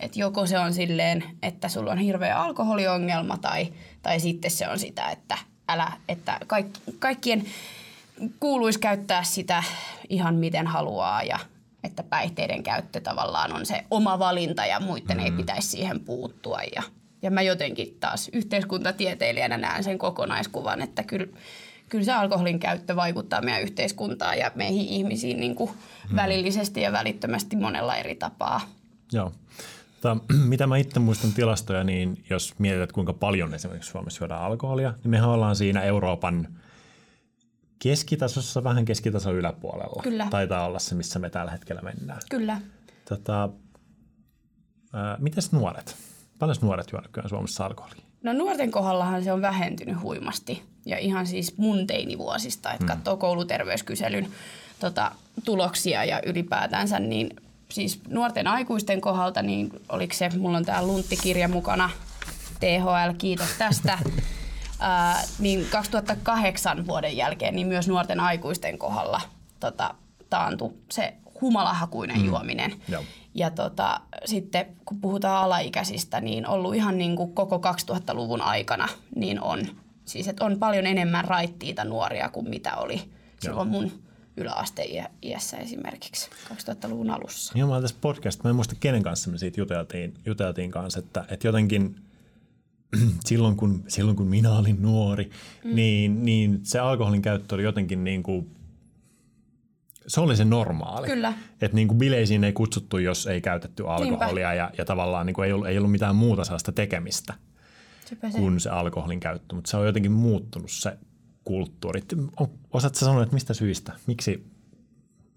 Et 0.00 0.16
joko 0.16 0.46
se 0.46 0.58
on 0.58 0.74
silleen, 0.74 1.24
että 1.42 1.68
sulla 1.68 1.92
on 1.92 1.98
hirveä 1.98 2.42
alkoholiongelma 2.42 3.38
tai, 3.38 3.72
tai 4.02 4.20
sitten 4.20 4.50
se 4.50 4.68
on 4.68 4.78
sitä, 4.78 5.10
että, 5.10 5.38
älä, 5.68 5.92
että 6.08 6.40
kaikki, 6.46 6.80
kaikkien 6.98 7.44
kuuluisi 8.40 8.78
käyttää 8.78 9.22
sitä 9.22 9.62
ihan 10.08 10.34
miten 10.34 10.66
haluaa 10.66 11.22
ja 11.22 11.38
että 11.84 12.02
päihteiden 12.02 12.62
käyttö 12.62 13.00
tavallaan 13.00 13.52
on 13.52 13.66
se 13.66 13.84
oma 13.90 14.18
valinta 14.18 14.66
ja 14.66 14.80
muiden 14.80 15.16
mm. 15.16 15.24
ei 15.24 15.30
pitäisi 15.30 15.68
siihen 15.68 16.00
puuttua. 16.00 16.58
Ja, 16.76 16.82
ja 17.22 17.30
mä 17.30 17.42
jotenkin 17.42 17.96
taas 18.00 18.30
yhteiskuntatieteilijänä 18.32 19.58
näen 19.58 19.84
sen 19.84 19.98
kokonaiskuvan, 19.98 20.82
että 20.82 21.02
kyllä, 21.02 21.26
kyllä 21.88 22.04
se 22.04 22.12
alkoholin 22.12 22.58
käyttö 22.58 22.96
vaikuttaa 22.96 23.42
meidän 23.42 23.62
yhteiskuntaan 23.62 24.38
ja 24.38 24.50
meihin 24.54 24.86
ihmisiin 24.86 25.40
niin 25.40 25.54
kuin 25.54 25.70
mm. 26.10 26.16
välillisesti 26.16 26.80
ja 26.80 26.92
välittömästi 26.92 27.56
monella 27.56 27.96
eri 27.96 28.14
tapaa. 28.14 28.60
Joo. 29.12 29.32
Tota, 30.00 30.16
mitä 30.52 30.66
mä 30.66 30.76
itse 30.76 31.00
muistan 31.00 31.32
tilastoja, 31.32 31.84
niin 31.84 32.24
jos 32.30 32.54
mietitään, 32.58 32.84
että 32.84 32.94
kuinka 32.94 33.12
paljon 33.12 33.54
esimerkiksi 33.54 33.90
Suomessa 33.90 34.24
juodaan 34.24 34.42
alkoholia, 34.42 34.94
niin 35.02 35.10
mehän 35.10 35.28
ollaan 35.28 35.56
siinä 35.56 35.82
Euroopan 35.82 36.48
keskitasossa, 37.78 38.64
vähän 38.64 38.84
keskitason 38.84 39.34
yläpuolella. 39.34 40.02
Kyllä. 40.02 40.26
Taitaa 40.30 40.66
olla 40.66 40.78
se, 40.78 40.94
missä 40.94 41.18
me 41.18 41.30
tällä 41.30 41.50
hetkellä 41.50 41.82
mennään. 41.82 42.20
Kyllä. 42.30 42.60
Tota, 43.08 43.48
ää, 44.92 45.16
mites 45.20 45.52
nuoret? 45.52 45.96
Paljon 46.40 46.56
nuoret 46.60 46.92
juo 46.92 47.00
nykyään 47.00 47.28
Suomessa 47.28 47.66
alkoholia? 47.66 48.02
No 48.22 48.32
nuorten 48.32 48.70
kohdallahan 48.70 49.24
se 49.24 49.32
on 49.32 49.42
vähentynyt 49.42 50.02
huimasti 50.02 50.62
ja 50.86 50.98
ihan 50.98 51.26
siis 51.26 51.56
mun 51.56 51.86
teinivuosista, 51.86 52.72
että 52.72 52.84
mm. 52.84 52.88
katsoo 52.88 53.16
kouluterveyskyselyn 53.16 54.28
tota, 54.80 55.12
tuloksia 55.44 56.04
ja 56.04 56.20
ylipäätänsä, 56.26 56.98
niin 56.98 57.36
siis 57.68 58.00
nuorten 58.08 58.46
aikuisten 58.46 59.00
kohdalta, 59.00 59.42
niin 59.42 59.70
oliko 59.88 60.14
se, 60.14 60.30
mulla 60.38 60.56
on 60.56 60.64
tää 60.64 60.86
lunttikirja 60.86 61.48
mukana, 61.48 61.90
THL, 62.60 63.14
kiitos 63.18 63.48
tästä, 63.58 63.98
ää, 64.80 65.22
niin 65.38 65.66
2008 65.70 66.86
vuoden 66.86 67.16
jälkeen 67.16 67.54
niin 67.54 67.66
myös 67.66 67.88
nuorten 67.88 68.20
aikuisten 68.20 68.78
kohdalla 68.78 69.20
tota, 69.60 69.94
taantui 70.30 70.72
se 70.90 71.14
humalahakuinen 71.40 72.18
mm. 72.18 72.24
juominen. 72.24 72.74
Joo. 72.88 73.04
Ja 73.34 73.50
tota, 73.50 74.00
sitten 74.24 74.66
kun 74.84 75.00
puhutaan 75.00 75.44
alaikäisistä, 75.44 76.20
niin 76.20 76.46
ollut 76.46 76.74
ihan 76.74 76.98
niin 76.98 77.16
kuin 77.16 77.32
koko 77.32 77.56
2000-luvun 77.56 78.42
aikana, 78.42 78.88
niin 79.16 79.42
on, 79.42 79.66
siis 80.04 80.28
että 80.28 80.44
on 80.44 80.58
paljon 80.58 80.86
enemmän 80.86 81.24
raittiita 81.24 81.84
nuoria 81.84 82.28
kuin 82.28 82.48
mitä 82.48 82.76
oli 82.76 83.02
silloin 83.40 83.68
mun 83.68 83.92
yläasteiässä 84.36 85.56
esimerkiksi 85.56 86.30
2000-luvun 86.54 87.10
alussa. 87.10 87.58
Joo, 87.58 87.68
mä 87.68 87.80
tässä 87.80 87.96
podcast, 88.00 88.44
mä 88.44 88.50
en 88.50 88.56
muista 88.56 88.74
kenen 88.80 89.02
kanssa 89.02 89.30
me 89.30 89.38
siitä 89.38 89.60
juteltiin, 89.60 90.14
juteltiin 90.26 90.70
kanssa, 90.70 90.98
että, 90.98 91.24
että 91.28 91.48
jotenkin 91.48 91.96
silloin 93.28 93.56
kun, 93.56 93.84
silloin 93.88 94.16
kun 94.16 94.26
minä 94.26 94.52
olin 94.52 94.82
nuori, 94.82 95.30
mm. 95.64 95.74
niin, 95.74 96.24
niin 96.24 96.60
se 96.62 96.78
alkoholin 96.78 97.22
käyttö 97.22 97.54
oli 97.54 97.62
jotenkin 97.62 98.04
niin 98.04 98.22
kuin 98.22 98.50
se 100.10 100.20
oli 100.20 100.36
se 100.36 100.44
normaali. 100.44 101.06
Kyllä. 101.06 101.32
Että 101.60 101.74
niin 101.74 101.88
kuin 101.88 101.98
bileisiin 101.98 102.44
ei 102.44 102.52
kutsuttu, 102.52 102.98
jos 102.98 103.26
ei 103.26 103.40
käytetty 103.40 103.88
alkoholia 103.88 104.54
ja, 104.54 104.70
ja 104.78 104.84
tavallaan 104.84 105.26
niin 105.26 105.34
kuin 105.34 105.46
ei, 105.46 105.52
ollut, 105.52 105.68
ei 105.68 105.78
ollut 105.78 105.90
mitään 105.90 106.16
muuta 106.16 106.44
sellaista 106.44 106.72
tekemistä 106.72 107.34
Sepä 108.04 108.30
kuin 108.30 108.60
se 108.60 108.70
alkoholin 108.70 109.20
käyttö. 109.20 109.54
Mutta 109.54 109.70
se 109.70 109.76
on 109.76 109.86
jotenkin 109.86 110.12
muuttunut 110.12 110.70
se 110.70 110.98
kulttuuri. 111.44 112.02
Osaatko 112.72 112.98
sanoa, 112.98 113.22
että 113.22 113.34
mistä 113.34 113.54
syistä? 113.54 113.92
Miksi, 114.06 114.46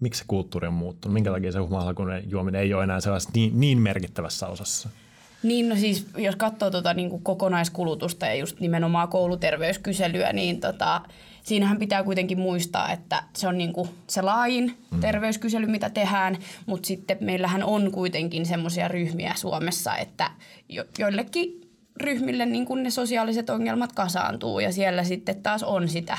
miksi 0.00 0.18
se 0.18 0.24
kulttuuri 0.28 0.66
on 0.66 0.74
muuttunut? 0.74 1.12
Minkä 1.14 1.30
takia 1.30 1.52
se 1.52 1.58
humalahakuinen 1.58 2.30
juominen 2.30 2.60
ei 2.60 2.74
ole 2.74 2.84
enää 2.84 3.00
sellaista 3.00 3.32
niin, 3.34 3.60
niin 3.60 3.78
merkittävässä 3.78 4.46
osassa? 4.46 4.88
Niin, 5.44 5.68
no 5.68 5.76
siis 5.76 6.06
jos 6.16 6.36
katsoo 6.36 6.70
tota, 6.70 6.94
niin 6.94 7.10
kuin 7.10 7.22
kokonaiskulutusta 7.22 8.26
ja 8.26 8.34
just 8.34 8.60
nimenomaan 8.60 9.08
kouluterveyskyselyä, 9.08 10.32
niin 10.32 10.60
tota, 10.60 11.00
siinähän 11.42 11.78
pitää 11.78 12.02
kuitenkin 12.02 12.38
muistaa, 12.38 12.92
että 12.92 13.22
se 13.36 13.48
on 13.48 13.58
niin 13.58 13.72
kuin 13.72 13.88
se 14.06 14.22
laajin 14.22 14.78
mm. 14.90 15.00
terveyskysely, 15.00 15.66
mitä 15.66 15.90
tehdään, 15.90 16.36
mutta 16.66 16.86
sitten 16.86 17.16
meillähän 17.20 17.64
on 17.64 17.92
kuitenkin 17.92 18.46
semmoisia 18.46 18.88
ryhmiä 18.88 19.32
Suomessa, 19.36 19.96
että 19.96 20.30
jo, 20.68 20.84
joillekin 20.98 21.60
ryhmille 21.96 22.46
niin 22.46 22.66
kuin 22.66 22.82
ne 22.82 22.90
sosiaaliset 22.90 23.50
ongelmat 23.50 23.92
kasaantuu 23.92 24.60
ja 24.60 24.72
siellä 24.72 25.04
sitten 25.04 25.42
taas 25.42 25.62
on 25.62 25.88
sitä 25.88 26.18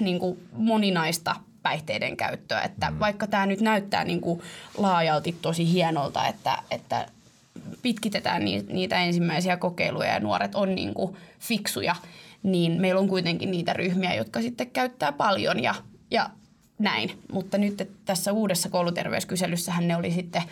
niin 0.00 0.18
kuin 0.18 0.38
moninaista 0.52 1.36
päihteiden 1.62 2.16
käyttöä. 2.16 2.60
Että 2.60 2.90
mm. 2.90 2.98
Vaikka 2.98 3.26
tämä 3.26 3.46
nyt 3.46 3.60
näyttää 3.60 4.04
niin 4.04 4.20
kuin 4.20 4.42
laajalti 4.78 5.36
tosi 5.42 5.72
hienolta, 5.72 6.26
että, 6.26 6.58
että 6.70 7.06
pitkitetään 7.86 8.44
niitä 8.44 9.00
ensimmäisiä 9.00 9.56
kokeiluja 9.56 10.08
ja 10.08 10.20
nuoret 10.20 10.54
on 10.54 10.74
niin 10.74 10.94
kuin 10.94 11.16
fiksuja, 11.40 11.96
niin 12.42 12.80
meillä 12.80 13.00
on 13.00 13.08
kuitenkin 13.08 13.50
niitä 13.50 13.72
ryhmiä, 13.72 14.14
jotka 14.14 14.42
sitten 14.42 14.70
käyttää 14.70 15.12
paljon 15.12 15.62
ja, 15.62 15.74
ja 16.10 16.30
näin. 16.78 17.10
Mutta 17.32 17.58
nyt 17.58 17.90
tässä 18.04 18.32
uudessa 18.32 18.68
kouluterveyskyselyssähän 18.68 19.88
ne 19.88 19.96
oli 19.96 20.10
sitten 20.10 20.42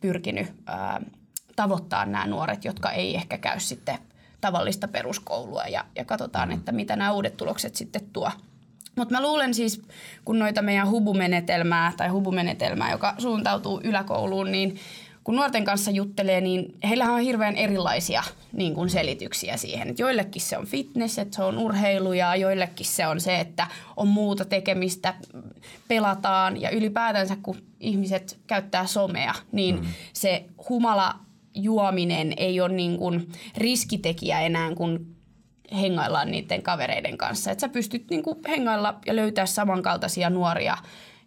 pyrkinyt 0.00 0.52
ää, 0.66 1.00
tavoittaa 1.56 2.06
nämä 2.06 2.26
nuoret, 2.26 2.64
jotka 2.64 2.90
ei 2.90 3.14
ehkä 3.14 3.38
käy 3.38 3.60
sitten 3.60 3.98
tavallista 4.40 4.88
peruskoulua 4.88 5.64
ja, 5.64 5.84
ja 5.96 6.04
katsotaan, 6.04 6.48
mm. 6.48 6.54
että 6.54 6.72
mitä 6.72 6.96
nämä 6.96 7.12
uudet 7.12 7.36
tulokset 7.36 7.74
sitten 7.74 8.02
tuo. 8.12 8.30
Mutta 8.96 9.14
mä 9.14 9.22
luulen 9.22 9.54
siis, 9.54 9.82
kun 10.24 10.38
noita 10.38 10.62
meidän 10.62 10.90
hubumenetelmää 10.90 11.92
tai 11.96 12.08
hubumenetelmää, 12.08 12.90
joka 12.90 13.14
suuntautuu 13.18 13.80
yläkouluun, 13.84 14.52
niin 14.52 14.78
kun 15.24 15.36
nuorten 15.36 15.64
kanssa 15.64 15.90
juttelee, 15.90 16.40
niin 16.40 16.74
heillähän 16.88 17.14
on 17.14 17.20
hirveän 17.20 17.56
erilaisia 17.56 18.22
niin 18.52 18.74
kuin 18.74 18.90
selityksiä 18.90 19.56
siihen. 19.56 19.88
Et 19.88 19.98
joillekin 19.98 20.42
se 20.42 20.58
on 20.58 20.66
fitness, 20.66 21.18
että 21.18 21.36
se 21.36 21.42
on 21.42 21.58
urheilu 21.58 22.12
ja 22.12 22.36
joillekin 22.36 22.86
se 22.86 23.06
on 23.06 23.20
se, 23.20 23.40
että 23.40 23.66
on 23.96 24.08
muuta 24.08 24.44
tekemistä, 24.44 25.14
pelataan 25.88 26.60
ja 26.60 26.70
ylipäätänsä 26.70 27.36
kun 27.42 27.62
ihmiset 27.80 28.38
käyttää 28.46 28.86
somea, 28.86 29.34
niin 29.52 29.80
mm. 29.80 29.86
se 30.12 30.44
humala 30.68 31.14
juominen 31.54 32.32
ei 32.36 32.60
ole 32.60 32.74
niin 32.74 32.98
kuin 32.98 33.32
riskitekijä 33.56 34.40
enää, 34.40 34.74
kun 34.74 35.06
hengaillaan 35.80 36.30
niiden 36.30 36.62
kavereiden 36.62 37.18
kanssa. 37.18 37.50
Että 37.50 37.60
sä 37.60 37.68
pystyt 37.68 38.10
niin 38.10 38.22
kuin 38.22 38.38
hengailla 38.48 38.98
ja 39.06 39.16
löytää 39.16 39.46
samankaltaisia 39.46 40.30
nuoria 40.30 40.76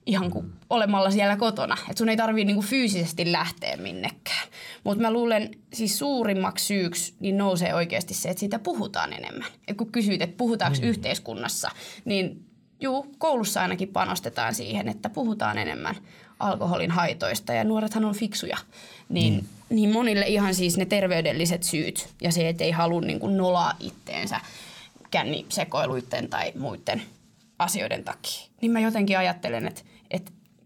ihan 0.06 0.32
kuin 0.32 0.54
olemalla 0.70 1.12
siellä 1.12 1.36
kotona. 1.36 1.78
Että 1.82 1.98
sun 1.98 2.10
ei 2.10 2.18
tarvii 2.18 2.46
niinku 2.46 2.62
fyysisesti 2.62 3.32
lähteä 3.32 3.78
minnekään. 3.78 4.48
Mutta 4.84 5.02
mä 5.02 5.12
luulen 5.12 5.52
siis 5.74 6.00
suurimmaksi 6.00 6.66
syyksi 6.66 7.14
niin 7.20 7.38
nousee 7.38 7.76
oikeasti 7.76 8.14
se, 8.14 8.30
että 8.30 8.40
siitä 8.40 8.60
puhutaan 8.60 9.14
enemmän. 9.14 9.48
Et 9.68 9.78
kun 9.78 9.92
kysyit, 9.92 10.22
että 10.22 10.38
puhutaanko 10.38 10.78
mm. 10.82 10.88
yhteiskunnassa, 10.88 11.72
niin 12.06 12.46
juu, 12.80 13.16
koulussa 13.18 13.62
ainakin 13.62 13.88
panostetaan 13.88 14.56
siihen, 14.56 14.88
että 14.90 15.10
puhutaan 15.10 15.58
enemmän 15.58 15.96
alkoholin 16.40 16.92
haitoista 16.92 17.54
ja 17.54 17.64
nuorethan 17.64 18.06
on 18.06 18.16
fiksuja. 18.16 18.58
Niin, 19.10 19.34
mm. 19.34 19.76
niin 19.76 19.92
monille 19.92 20.26
ihan 20.28 20.56
siis 20.56 20.78
ne 20.78 20.86
terveydelliset 20.86 21.64
syyt 21.64 22.10
ja 22.22 22.32
se, 22.32 22.50
että 22.50 22.64
ei 22.64 22.72
halua 22.72 23.02
niin 23.02 23.20
kuin 23.20 23.38
nolaa 23.38 23.74
itteensä 23.80 24.40
kännisekoiluiden 25.12 26.30
tai 26.30 26.52
muiden 26.60 27.02
asioiden 27.60 28.04
takia. 28.04 28.48
Niin 28.62 28.72
mä 28.72 28.80
jotenkin 28.80 29.18
ajattelen, 29.18 29.68
että 29.68 29.82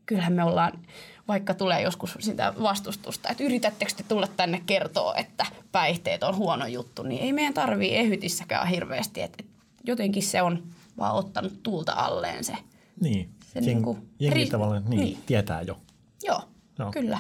kyllähän 0.08 0.34
me 0.34 0.44
ollaan, 0.44 0.80
vaikka 1.28 1.54
tulee 1.54 1.82
joskus 1.82 2.18
sitä 2.20 2.54
vastustusta, 2.62 3.30
että 3.30 3.44
yritättekö 3.44 3.92
te 3.98 4.04
tulla 4.04 4.28
tänne 4.28 4.62
kertoa, 4.66 5.16
että 5.16 5.46
päihteet 5.72 6.24
on 6.24 6.36
huono 6.36 6.66
juttu, 6.68 7.04
niin 7.04 7.22
ei 7.22 7.34
meidän 7.34 7.54
tarvii 7.54 7.96
ehytissäkään 7.96 8.68
hirveästi. 8.68 9.22
Että, 9.22 9.44
jotenkin 9.84 10.24
se 10.24 10.42
on 10.42 10.64
vaan 10.98 11.16
ottanut 11.16 11.64
tuulta 11.64 11.94
alleen 11.94 12.44
se. 12.44 12.54
Niin, 13.02 13.30
se 13.54 13.60
Jeng, 13.60 13.66
niin 13.66 13.84
kuin, 13.84 14.10
jengi 14.20 14.46
ri- 14.46 14.50
tavallaan 14.52 14.84
niin, 14.88 15.00
niin. 15.00 15.18
tietää 15.26 15.62
jo. 15.62 15.78
Joo, 16.24 16.42
Joo. 16.80 16.92
kyllä. 16.92 17.20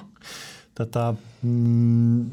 Tota, 0.76 1.16
mm, 1.42 2.26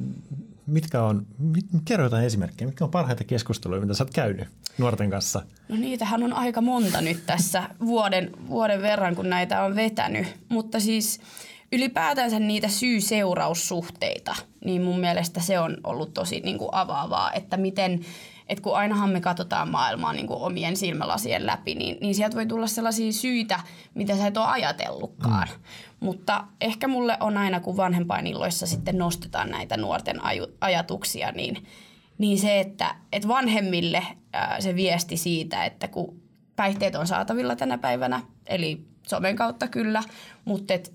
mitkä 0.66 1.02
on, 1.02 1.26
mit, 1.38 1.66
kerro 1.84 2.04
jotain 2.04 2.24
esimerkkejä, 2.24 2.68
mitkä 2.68 2.84
on 2.84 2.90
parhaita 2.90 3.24
keskusteluja, 3.24 3.80
mitä 3.80 3.94
sä 3.94 4.04
oot 4.04 4.14
käynyt 4.14 4.48
nuorten 4.78 5.10
kanssa? 5.10 5.42
No 5.68 5.76
niitähän 5.76 6.22
on 6.22 6.32
aika 6.32 6.60
monta 6.60 7.00
nyt 7.00 7.26
tässä 7.26 7.70
vuoden, 7.80 8.30
vuoden 8.48 8.82
verran, 8.82 9.16
kun 9.16 9.30
näitä 9.30 9.62
on 9.62 9.74
vetänyt. 9.74 10.26
Mutta 10.48 10.80
siis 10.80 11.20
ylipäätänsä 11.72 12.38
niitä 12.38 12.68
syy-seuraussuhteita, 12.68 14.34
niin 14.64 14.82
mun 14.82 15.00
mielestä 15.00 15.40
se 15.40 15.58
on 15.58 15.76
ollut 15.84 16.14
tosi 16.14 16.40
niin 16.40 16.58
kuin 16.58 16.70
avaavaa, 16.72 17.32
että 17.32 17.56
miten 17.56 18.00
että 18.48 18.62
kun 18.62 18.76
ainahan 18.76 19.10
me 19.10 19.20
katsotaan 19.20 19.70
maailmaa 19.70 20.12
niin 20.12 20.26
kuin 20.26 20.40
omien 20.40 20.76
silmälasien 20.76 21.46
läpi, 21.46 21.74
niin, 21.74 21.98
niin 22.00 22.14
sieltä 22.14 22.36
voi 22.36 22.46
tulla 22.46 22.66
sellaisia 22.66 23.12
syitä, 23.12 23.60
mitä 23.94 24.16
sä 24.16 24.26
et 24.26 24.36
ole 24.36 24.46
ajatellutkaan. 24.46 25.48
Mm. 25.48 25.60
Mutta 26.04 26.44
ehkä 26.60 26.88
mulle 26.88 27.16
on 27.20 27.36
aina, 27.36 27.60
kun 27.60 27.76
vanhempainilloissa 27.76 28.66
sitten 28.66 28.98
nostetaan 28.98 29.50
näitä 29.50 29.76
nuorten 29.76 30.20
aju- 30.20 30.52
ajatuksia, 30.60 31.32
niin, 31.32 31.66
niin 32.18 32.38
se, 32.38 32.60
että, 32.60 32.94
että 33.12 33.28
vanhemmille 33.28 34.06
ää, 34.32 34.60
se 34.60 34.74
viesti 34.74 35.16
siitä, 35.16 35.64
että 35.64 35.88
kun 35.88 36.20
päihteet 36.56 36.94
on 36.94 37.06
saatavilla 37.06 37.56
tänä 37.56 37.78
päivänä, 37.78 38.20
eli 38.46 38.84
somen 39.06 39.36
kautta 39.36 39.68
kyllä, 39.68 40.02
mutta 40.44 40.74
et, 40.74 40.94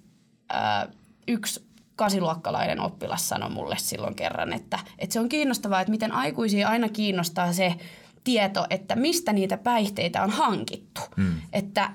ää, 0.49 0.87
yksi 1.27 1.65
kasiluokkalainen 1.95 2.79
oppilas 2.79 3.29
sanoi 3.29 3.49
mulle 3.49 3.75
silloin 3.77 4.15
kerran, 4.15 4.53
että, 4.53 4.79
että 4.99 5.13
se 5.13 5.19
on 5.19 5.29
kiinnostavaa, 5.29 5.81
että 5.81 5.91
miten 5.91 6.11
aikuisia 6.11 6.69
aina 6.69 6.89
kiinnostaa 6.89 7.53
se 7.53 7.75
tieto, 8.23 8.65
että 8.69 8.95
mistä 8.95 9.33
niitä 9.33 9.57
päihteitä 9.57 10.23
on 10.23 10.29
hankittu. 10.29 11.01
Mm. 11.17 11.41
Että 11.53 11.91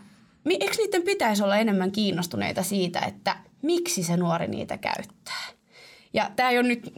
eikö 0.50 0.74
niiden 0.78 1.02
pitäisi 1.02 1.42
olla 1.42 1.56
enemmän 1.56 1.92
kiinnostuneita 1.92 2.62
siitä, 2.62 3.00
että 3.00 3.36
miksi 3.62 4.02
se 4.02 4.16
nuori 4.16 4.48
niitä 4.48 4.78
käyttää. 4.78 5.44
Ja 6.12 6.30
tämä 6.36 6.50
ei 6.50 6.58
ole 6.58 6.68
nyt 6.68 6.92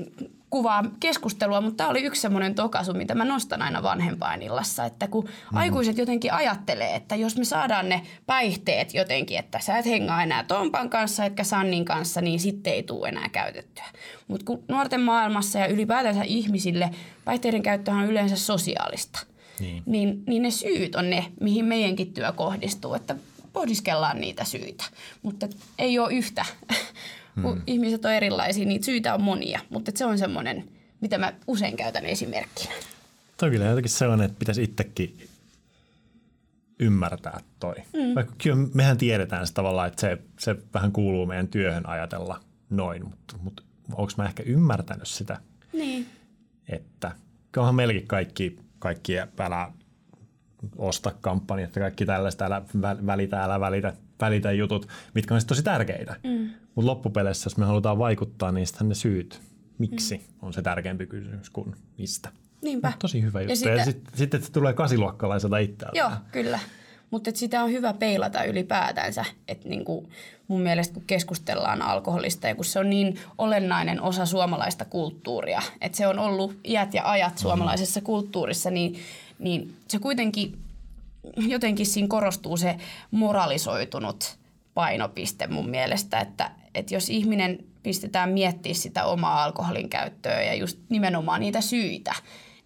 kuvaa 0.50 0.84
keskustelua, 1.00 1.60
mutta 1.60 1.76
tämä 1.76 1.90
oli 1.90 2.02
yksi 2.02 2.20
semmoinen 2.20 2.54
tokasu, 2.54 2.94
mitä 2.94 3.14
mä 3.14 3.24
nostan 3.24 3.62
aina 3.62 3.82
vanhempainillassa, 3.82 4.84
että 4.84 5.08
kun 5.08 5.24
mm. 5.24 5.56
aikuiset 5.56 5.98
jotenkin 5.98 6.32
ajattelee, 6.32 6.94
että 6.94 7.16
jos 7.16 7.36
me 7.36 7.44
saadaan 7.44 7.88
ne 7.88 8.02
päihteet 8.26 8.94
jotenkin, 8.94 9.38
että 9.38 9.58
sä 9.60 9.78
et 9.78 9.86
hengaa 9.86 10.22
enää 10.22 10.44
Tompan 10.44 10.90
kanssa 10.90 11.24
etkä 11.24 11.44
Sannin 11.44 11.84
kanssa, 11.84 12.20
niin 12.20 12.40
sitten 12.40 12.72
ei 12.72 12.82
tule 12.82 13.08
enää 13.08 13.28
käytettyä. 13.28 13.84
Mutta 14.28 14.46
kun 14.46 14.64
nuorten 14.68 15.00
maailmassa 15.00 15.58
ja 15.58 15.66
ylipäätänsä 15.66 16.22
ihmisille 16.22 16.90
päihteiden 17.24 17.62
käyttö 17.62 17.90
on 17.90 18.06
yleensä 18.06 18.36
sosiaalista, 18.36 19.18
niin. 19.60 19.82
Niin, 19.86 20.22
niin 20.26 20.42
ne 20.42 20.50
syyt 20.50 20.94
on 20.94 21.10
ne, 21.10 21.24
mihin 21.40 21.64
meidänkin 21.64 22.12
työ 22.12 22.32
kohdistuu, 22.32 22.94
että 22.94 23.16
pohdiskellaan 23.56 24.20
niitä 24.20 24.44
syitä, 24.44 24.84
mutta 25.22 25.48
ei 25.78 25.98
ole 25.98 26.12
yhtä. 26.14 26.44
Hmm. 27.42 27.62
Ihmiset 27.66 28.04
on 28.04 28.12
erilaisia, 28.12 28.66
niitä 28.66 28.84
syitä 28.84 29.14
on 29.14 29.22
monia, 29.22 29.60
mutta 29.70 29.92
se 29.94 30.04
on 30.04 30.18
semmoinen, 30.18 30.68
mitä 31.00 31.18
mä 31.18 31.32
usein 31.46 31.76
käytän 31.76 32.06
esimerkkinä. 32.06 32.74
Toi 33.36 33.50
kyllä 33.50 33.64
jotenkin 33.64 33.90
sellainen, 33.90 34.26
että 34.26 34.38
pitäisi 34.38 34.62
itsekin 34.62 35.28
ymmärtää 36.78 37.40
toi. 37.60 37.74
Mm. 37.92 38.14
Vaikka 38.14 38.34
kyllä 38.42 38.68
mehän 38.74 38.98
tiedetään 38.98 39.46
se 39.46 39.52
tavallaan, 39.52 39.88
että 39.88 40.00
se, 40.00 40.18
se 40.38 40.56
vähän 40.74 40.92
kuuluu 40.92 41.26
meidän 41.26 41.48
työhön 41.48 41.88
ajatella 41.88 42.40
noin, 42.70 43.04
mutta, 43.04 43.36
mutta 43.42 43.62
onko 43.92 44.12
mä 44.16 44.24
ehkä 44.24 44.42
ymmärtänyt 44.42 45.08
sitä, 45.08 45.40
Niin. 45.72 46.06
että 46.68 47.12
onhan 47.56 47.74
meilläkin 47.74 48.06
kaikki, 48.06 48.58
kaikki 48.78 49.18
älä 49.18 49.72
osta 50.78 51.12
kampanjat 51.20 51.76
ja 51.76 51.82
kaikki 51.82 52.06
tällaista, 52.06 52.44
älä 52.44 52.62
vä- 52.76 53.06
välitä, 53.06 53.44
älä 53.44 53.60
välitä, 53.60 53.92
välitä 54.20 54.52
jutut, 54.52 54.88
mitkä 55.14 55.34
on 55.34 55.40
sit 55.40 55.48
tosi 55.48 55.62
tärkeitä. 55.62 56.16
Mm. 56.24 56.50
Mutta 56.74 56.90
loppupeleissä, 56.90 57.46
jos 57.46 57.56
me 57.56 57.64
halutaan 57.64 57.98
vaikuttaa, 57.98 58.52
niin 58.52 58.66
sitten 58.66 58.88
ne 58.88 58.94
syyt, 58.94 59.40
miksi, 59.78 60.16
mm. 60.16 60.24
on 60.42 60.52
se 60.52 60.62
tärkeämpi 60.62 61.06
kysymys 61.06 61.50
kuin 61.50 61.74
mistä. 61.98 62.28
Niinpä. 62.62 62.88
Mut 62.88 62.98
tosi 62.98 63.22
hyvä 63.22 63.40
juttu. 63.40 63.52
Ja, 63.52 63.56
sitä- 63.56 63.70
ja 63.70 63.84
sitten 63.84 64.18
sit, 64.18 64.34
että 64.34 64.46
se 64.46 64.52
tulee 64.52 64.72
kasiluokkalaiselta 64.72 65.58
itseltä. 65.58 65.98
Joo, 65.98 66.10
kyllä. 66.32 66.58
Mutta 67.10 67.30
sitä 67.34 67.62
on 67.62 67.70
hyvä 67.70 67.92
peilata 67.92 68.44
ylipäätänsä. 68.44 69.24
että 69.48 69.68
niinku 69.68 70.08
mun 70.48 70.60
mielestä 70.60 70.94
kun 70.94 71.02
keskustellaan 71.06 71.82
alkoholista 71.82 72.46
ja 72.46 72.54
kun 72.54 72.64
se 72.64 72.78
on 72.78 72.90
niin 72.90 73.18
olennainen 73.38 74.02
osa 74.02 74.26
suomalaista 74.26 74.84
kulttuuria, 74.84 75.62
että 75.80 75.98
se 75.98 76.06
on 76.06 76.18
ollut 76.18 76.58
iät 76.64 76.94
ja 76.94 77.10
ajat 77.10 77.38
suomalaisessa 77.38 78.00
kulttuurissa, 78.00 78.70
niin, 78.70 78.96
niin 79.38 79.76
se 79.88 79.98
kuitenkin 79.98 80.58
jotenkin 81.36 81.86
siinä 81.86 82.08
korostuu 82.08 82.56
se 82.56 82.76
moralisoitunut 83.10 84.38
painopiste 84.74 85.46
mun 85.46 85.70
mielestä, 85.70 86.20
että, 86.20 86.50
että 86.74 86.94
jos 86.94 87.10
ihminen 87.10 87.58
pistetään 87.82 88.30
miettiä 88.30 88.74
sitä 88.74 89.04
omaa 89.04 89.44
alkoholin 89.44 89.88
käyttöä 89.88 90.42
ja 90.42 90.54
just 90.54 90.78
nimenomaan 90.88 91.40
niitä 91.40 91.60
syitä, 91.60 92.14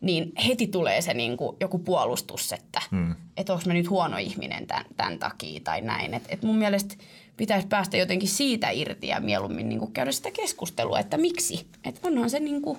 niin 0.00 0.32
heti 0.46 0.66
tulee 0.66 1.02
se 1.02 1.14
niin 1.14 1.36
kuin 1.36 1.56
joku 1.60 1.78
puolustus, 1.78 2.52
että 2.52 2.82
hmm. 2.90 3.14
et 3.36 3.50
onko 3.50 3.62
mä 3.66 3.72
nyt 3.72 3.90
huono 3.90 4.16
ihminen 4.16 4.66
tämän, 4.66 4.84
tämän 4.96 5.18
takia 5.18 5.60
tai 5.64 5.80
näin. 5.80 6.14
Et, 6.14 6.22
et 6.28 6.42
mun 6.42 6.56
mielestä 6.56 6.94
pitäisi 7.36 7.66
päästä 7.66 7.96
jotenkin 7.96 8.28
siitä 8.28 8.70
irti 8.70 9.06
ja 9.08 9.20
mieluummin 9.20 9.68
niin 9.68 9.78
kuin 9.78 9.92
käydä 9.92 10.12
sitä 10.12 10.30
keskustelua, 10.30 10.98
että 10.98 11.16
miksi. 11.16 11.66
Et 11.84 12.00
onhan 12.02 12.30
se 12.30 12.40
niin 12.40 12.62
kuin, 12.62 12.78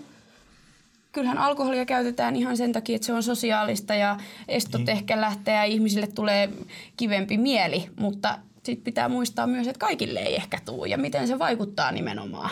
kyllähän 1.12 1.38
alkoholia 1.38 1.86
käytetään 1.86 2.36
ihan 2.36 2.58
sen 2.58 2.72
takia, 2.74 2.96
että 2.96 3.06
se 3.06 3.14
on 3.14 3.24
sosiaalista 3.24 3.96
ja 3.96 4.18
estot 4.48 4.82
niin. 4.82 4.90
ehkä 4.90 5.22
lähtee 5.22 5.56
ja 5.56 5.64
ihmisille 5.64 6.08
tulee 6.08 6.50
kivempi 6.98 7.38
mieli, 7.38 7.90
mutta 8.00 8.38
sitten 8.64 8.84
pitää 8.84 9.10
muistaa 9.10 9.48
myös, 9.48 9.68
että 9.68 9.80
kaikille 9.80 10.20
ei 10.20 10.36
ehkä 10.36 10.60
tule 10.66 10.88
ja 10.88 10.98
miten 10.98 11.28
se 11.28 11.40
vaikuttaa 11.40 11.92
nimenomaan 11.92 12.50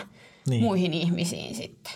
Niin. 0.48 0.62
muihin 0.62 0.94
ihmisiin 0.94 1.54
sitten. 1.54 1.92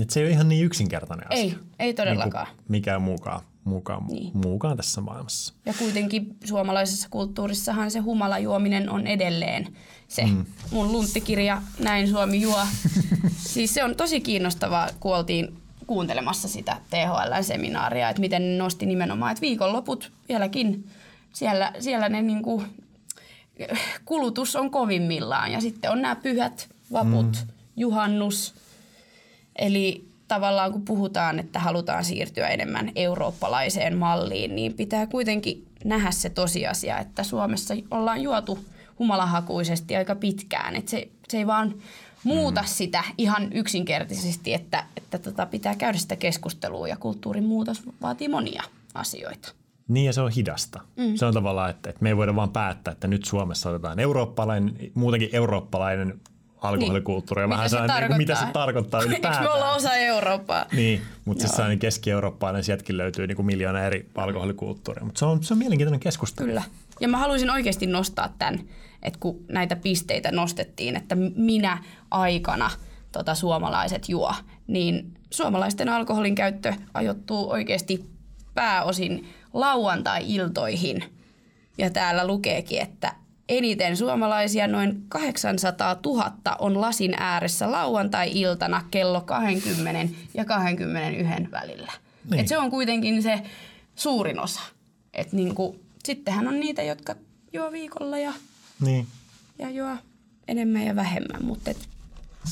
Et 0.00 0.10
se 0.10 0.20
ei 0.20 0.26
ole 0.26 0.32
ihan 0.32 0.48
niin 0.48 0.64
yksinkertainen 0.64 1.32
asia. 1.32 1.42
Ei, 1.42 1.54
ei 1.78 1.94
todellakaan. 1.94 2.46
Niin 2.46 2.64
mikään 2.68 3.02
muukaan, 3.02 3.40
muukaan, 3.64 4.06
niin. 4.06 4.22
Niin. 4.22 4.38
muukaan 4.38 4.76
tässä 4.76 5.00
maailmassa. 5.00 5.54
Ja 5.66 5.74
kuitenkin 5.78 6.36
suomalaisessa 6.44 7.08
kulttuurissahan 7.10 7.90
se 7.90 7.98
humalajuominen 7.98 8.90
on 8.90 9.06
edelleen 9.06 9.76
se. 10.08 10.26
Mm. 10.26 10.44
Mun 10.70 10.92
lunttikirja 10.92 11.62
Näin 11.78 12.08
Suomi 12.08 12.40
juo. 12.40 12.60
siis 13.54 13.74
se 13.74 13.84
on 13.84 13.96
tosi 13.96 14.20
kiinnostavaa, 14.20 14.88
kun 15.00 15.16
oltiin 15.16 15.61
kuuntelemassa 15.92 16.48
sitä 16.48 16.76
THL-seminaaria, 16.90 18.08
että 18.08 18.20
miten 18.20 18.42
ne 18.42 18.56
nosti 18.56 18.86
nimenomaan, 18.86 19.32
että 19.32 19.40
viikonloput 19.40 20.12
vieläkin 20.28 20.84
siellä, 21.32 21.72
siellä 21.78 22.08
ne 22.08 22.22
niinku, 22.22 22.64
kulutus 24.04 24.56
on 24.56 24.70
kovimmillaan. 24.70 25.52
Ja 25.52 25.60
sitten 25.60 25.90
on 25.90 26.02
nämä 26.02 26.16
pyhät, 26.16 26.68
vaput, 26.92 27.32
mm. 27.32 27.52
juhannus. 27.76 28.54
Eli 29.56 30.04
tavallaan 30.28 30.72
kun 30.72 30.84
puhutaan, 30.84 31.38
että 31.38 31.58
halutaan 31.58 32.04
siirtyä 32.04 32.48
enemmän 32.48 32.92
eurooppalaiseen 32.96 33.96
malliin, 33.96 34.56
niin 34.56 34.74
pitää 34.74 35.06
kuitenkin 35.06 35.66
nähdä 35.84 36.10
se 36.10 36.30
tosiasia, 36.30 36.98
että 36.98 37.22
Suomessa 37.22 37.74
ollaan 37.90 38.22
juotu 38.22 38.58
humalahakuisesti 38.98 39.96
aika 39.96 40.14
pitkään. 40.14 40.76
Että 40.76 40.90
se, 40.90 41.08
se 41.28 41.38
ei 41.38 41.46
vaan 41.46 41.74
muuta 42.24 42.60
mm. 42.62 42.66
sitä 42.66 43.04
ihan 43.18 43.52
yksinkertaisesti, 43.52 44.54
että, 44.54 44.84
että 44.96 45.18
tota 45.18 45.46
pitää 45.46 45.76
käydä 45.76 45.98
sitä 45.98 46.16
keskustelua 46.16 46.88
ja 46.88 46.96
kulttuurin 46.96 47.44
muutos 47.44 47.82
vaatii 48.02 48.28
monia 48.28 48.62
asioita. 48.94 49.52
Niin 49.88 50.06
ja 50.06 50.12
se 50.12 50.20
on 50.20 50.30
hidasta. 50.30 50.80
Mm. 50.96 51.16
Se 51.16 51.26
on 51.26 51.34
tavallaan, 51.34 51.70
että, 51.70 51.90
että 51.90 52.02
me 52.02 52.08
ei 52.08 52.16
voida 52.16 52.36
vaan 52.36 52.50
päättää, 52.50 52.92
että 52.92 53.08
nyt 53.08 53.24
Suomessa 53.24 53.70
otetaan 53.70 54.00
eurooppalainen, 54.00 54.76
muutenkin 54.94 55.28
eurooppalainen 55.32 56.20
alkoholikulttuuri. 56.62 57.42
Mitä 57.42 57.50
vähän 57.50 57.70
se 57.70 57.76
sellainen, 57.76 58.10
niin 58.10 58.18
mitä 58.18 58.34
se 58.34 58.46
tarkoittaa? 58.52 59.00
tarkoittaa 59.00 59.00
Eikö 59.02 59.12
ylipäätään. 59.12 59.44
me 59.44 59.50
olla 59.50 59.74
osa 59.74 59.94
Eurooppaa? 59.94 60.66
Niin, 60.72 61.02
mutta 61.24 61.40
siis 61.40 61.52
sellainen 61.52 61.78
keski-eurooppalainen, 61.78 62.64
sieltäkin 62.64 62.96
löytyy 62.96 63.26
niin 63.26 63.36
kuin 63.36 63.46
miljoona 63.46 63.82
eri 63.82 64.10
alkoholikulttuuria. 64.14 65.04
Mutta 65.04 65.18
se 65.18 65.24
on, 65.24 65.44
se 65.44 65.54
on 65.54 65.58
mielenkiintoinen 65.58 66.00
keskustelu. 66.00 66.46
Kyllä. 66.46 66.62
Ja 67.00 67.08
mä 67.08 67.18
haluaisin 67.18 67.50
oikeasti 67.50 67.86
nostaa 67.86 68.34
tämän, 68.38 68.60
että 69.02 69.18
kun 69.20 69.44
näitä 69.48 69.76
pisteitä 69.76 70.32
nostettiin, 70.32 70.96
että 70.96 71.14
minä 71.36 71.78
aikana 72.10 72.70
tota, 73.12 73.34
suomalaiset 73.34 74.08
juo, 74.08 74.34
niin 74.66 75.14
suomalaisten 75.30 75.88
alkoholin 75.88 76.34
käyttö 76.34 76.74
ajoittuu 76.94 77.50
oikeasti 77.50 78.10
pääosin 78.54 79.28
lauantai-iltoihin. 79.52 81.04
Ja 81.78 81.90
täällä 81.90 82.26
lukeekin, 82.26 82.82
että 82.82 83.14
eniten 83.48 83.96
suomalaisia, 83.96 84.68
noin 84.68 85.02
800 85.08 86.00
000, 86.06 86.32
on 86.58 86.80
lasin 86.80 87.14
ääressä 87.18 87.72
lauantai-iltana 87.72 88.84
kello 88.90 89.20
20 89.20 90.14
ja 90.34 90.44
21 90.44 91.50
välillä. 91.50 91.92
Niin. 92.30 92.40
Et 92.40 92.48
se 92.48 92.58
on 92.58 92.70
kuitenkin 92.70 93.22
se 93.22 93.42
suurin 93.94 94.40
osa. 94.40 94.60
Et 95.14 95.32
niinku, 95.32 95.76
sittenhän 96.04 96.48
on 96.48 96.60
niitä, 96.60 96.82
jotka 96.82 97.14
juo 97.52 97.72
viikolla 97.72 98.18
ja, 98.18 98.32
Niin, 98.82 99.06
ja 99.58 99.70
juo 99.70 99.96
enemmän 100.48 100.86
ja 100.86 100.96
vähemmän, 100.96 101.44
mutta 101.44 101.70
et 101.70 101.88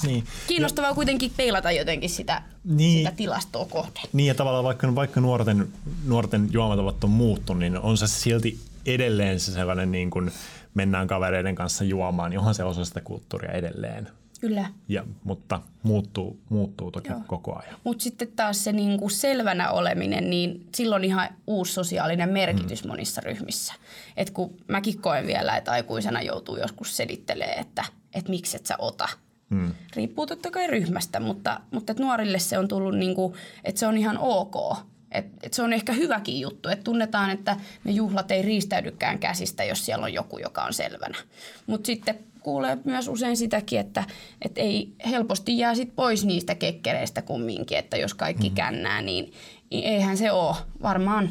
niin. 0.03 0.25
kiinnostavaa 0.47 0.95
kuitenkin 0.95 1.33
peilata 1.37 1.71
jotenkin 1.71 2.11
sitä, 2.11 2.43
Niin. 2.65 2.99
sitä 2.99 3.17
tilastoa 3.17 3.65
kohden. 3.65 4.03
Niin 4.13 4.27
ja 4.29 4.35
tavallaan 4.35 4.65
vaikka, 4.65 4.95
vaikka 4.95 5.21
nuorten, 5.21 5.69
nuorten 6.07 6.49
juomatavat 6.53 7.05
on 7.05 7.11
muuttunut, 7.11 7.61
niin 7.61 7.79
on 7.79 7.97
se 7.99 8.07
silti 8.07 8.61
edelleen 8.87 9.41
se 9.41 9.53
sellainen 9.53 9.93
niin 9.93 10.11
kuin 10.11 10.31
mennään 10.75 11.07
kavereiden 11.07 11.55
kanssa 11.55 11.85
juomaan, 11.85 12.31
niin 12.31 12.39
onhan 12.39 12.55
se 12.55 12.65
osa 12.65 12.85
sitä 12.85 13.01
kulttuuria 13.01 13.53
edelleen. 13.53 14.09
Kyllä. 14.41 14.67
Ja, 14.89 15.05
mutta 15.25 15.61
muuttuu, 15.83 16.41
muuttuu 16.49 16.91
toki 16.91 17.09
Joo. 17.09 17.21
koko 17.27 17.59
ajan. 17.59 17.77
Mutta 17.85 18.03
sitten 18.03 18.29
taas 18.37 18.65
se 18.65 18.73
niinku 18.73 19.09
selvänä 19.09 19.71
oleminen, 19.71 20.31
niin 20.31 20.67
silloin 20.75 21.05
ihan 21.05 21.29
uusi 21.47 21.73
sosiaalinen 21.73 22.29
merkitys 22.29 22.85
mm. 22.85 22.89
monissa 22.89 23.21
ryhmissä. 23.21 23.75
Et 24.17 24.31
kun 24.31 24.55
mäkin 24.69 25.01
koen 25.01 25.27
vielä, 25.27 25.57
että 25.57 25.71
aikuisena 25.71 26.23
joutuu 26.23 26.57
joskus 26.57 26.97
selittelee, 26.97 27.53
että 27.53 27.85
et 28.15 28.29
miksi 28.29 28.57
et 28.57 28.67
sä 28.67 28.75
ota. 28.79 29.09
Mm. 29.51 29.75
Riippuu 29.97 30.27
totta 30.27 30.51
kai 30.51 30.67
ryhmästä, 30.67 31.21
mutta, 31.21 31.61
mutta 31.71 31.93
et 31.93 31.99
nuorille 31.99 32.39
se 32.39 32.59
on 32.59 32.69
tullut, 32.69 32.99
niinku, 32.99 33.37
että 33.65 33.79
se 33.79 33.87
on 33.87 33.99
ihan 33.99 34.19
ok. 34.19 34.77
Et, 35.13 35.27
et 35.43 35.55
se 35.55 35.63
on 35.63 35.73
ehkä 35.73 35.93
hyväkin 35.93 36.41
juttu, 36.41 36.69
että 36.69 36.85
tunnetaan, 36.85 37.31
että 37.31 37.57
ne 37.85 37.93
juhlat 37.93 38.31
ei 38.31 38.43
riistäydykään 38.43 39.19
käsistä, 39.19 39.65
jos 39.65 39.87
siellä 39.87 40.05
on 40.05 40.13
joku, 40.13 40.39
joka 40.39 40.63
on 40.63 40.73
selvänä. 40.73 41.19
Mutta 41.67 41.87
sitten 41.87 42.19
kuulee 42.41 42.79
myös 42.85 43.09
usein 43.09 43.37
sitäkin, 43.37 43.81
että 43.81 44.05
et 44.43 44.59
ei 44.59 44.93
helposti 45.11 45.59
jää 45.59 45.75
sit 45.75 45.97
pois 45.97 46.25
niistä 46.25 46.55
kekkereistä 46.55 47.23
kumminkin, 47.23 47.79
että 47.79 47.97
jos 47.97 48.15
kaikki 48.15 48.49
mm. 48.49 48.55
kännää, 48.55 49.03
niin, 49.03 49.33
niin 49.71 49.85
eihän 49.85 50.17
se 50.17 50.33
ole. 50.33 50.57
Varmaan 50.83 51.31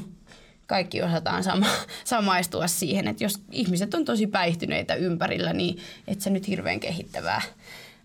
kaikki 0.68 1.02
osataan 1.02 1.44
sama, 1.44 1.68
samaistua 2.04 2.68
siihen, 2.68 3.08
että 3.08 3.24
jos 3.24 3.42
ihmiset 3.52 3.94
on 3.94 4.06
tosi 4.06 4.28
päihtyneitä 4.28 4.96
ympärillä, 4.96 5.54
niin 5.54 5.78
et 6.08 6.22
se 6.22 6.30
nyt 6.30 6.48
hirveän 6.48 6.80
kehittävää. 6.80 7.42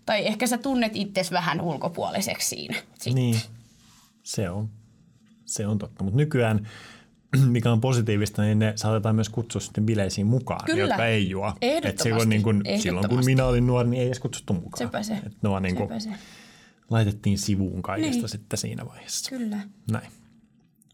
Tai 0.05 0.27
ehkä 0.27 0.47
sä 0.47 0.57
tunnet 0.57 0.95
itsesi 0.95 1.31
vähän 1.31 1.61
ulkopuoliseksi 1.61 2.47
siinä. 2.47 2.75
Sitten. 2.93 3.15
Niin, 3.15 3.41
se 4.23 4.49
on, 4.49 4.69
se 5.45 5.67
on 5.67 5.77
totta. 5.77 6.03
Mutta 6.03 6.17
nykyään, 6.17 6.67
mikä 7.47 7.71
on 7.71 7.81
positiivista, 7.81 8.41
niin 8.41 8.59
ne 8.59 8.73
saatetaan 8.75 9.15
myös 9.15 9.29
kutsua 9.29 9.61
sitten 9.61 9.85
bileisiin 9.85 10.27
mukaan, 10.27 10.65
Kyllä. 10.65 10.81
jotka 10.83 11.05
ei 11.05 11.29
juo. 11.29 11.53
Et 11.61 11.97
silloin, 11.99 12.29
niin 12.29 12.43
kun, 12.43 12.63
silloin 12.79 13.09
kun 13.09 13.25
minä 13.25 13.45
olin 13.45 13.67
nuori, 13.67 13.89
niin 13.89 14.01
ei 14.01 14.07
edes 14.07 14.19
kutsuttu 14.19 14.53
mukaan. 14.53 14.77
Sepä 14.77 15.03
se. 15.03 15.13
Et 15.13 15.33
ne 15.43 15.49
vaan 15.49 15.63
niin 15.63 15.77
Sepä 15.77 15.99
se. 15.99 16.09
laitettiin 16.89 17.37
sivuun 17.37 17.81
kaikesta 17.81 18.17
Niin. 18.21 18.29
sitten 18.29 18.57
siinä 18.57 18.85
vaiheessa. 18.85 19.29
Kyllä. 19.29 19.57
Näin. 19.91 20.07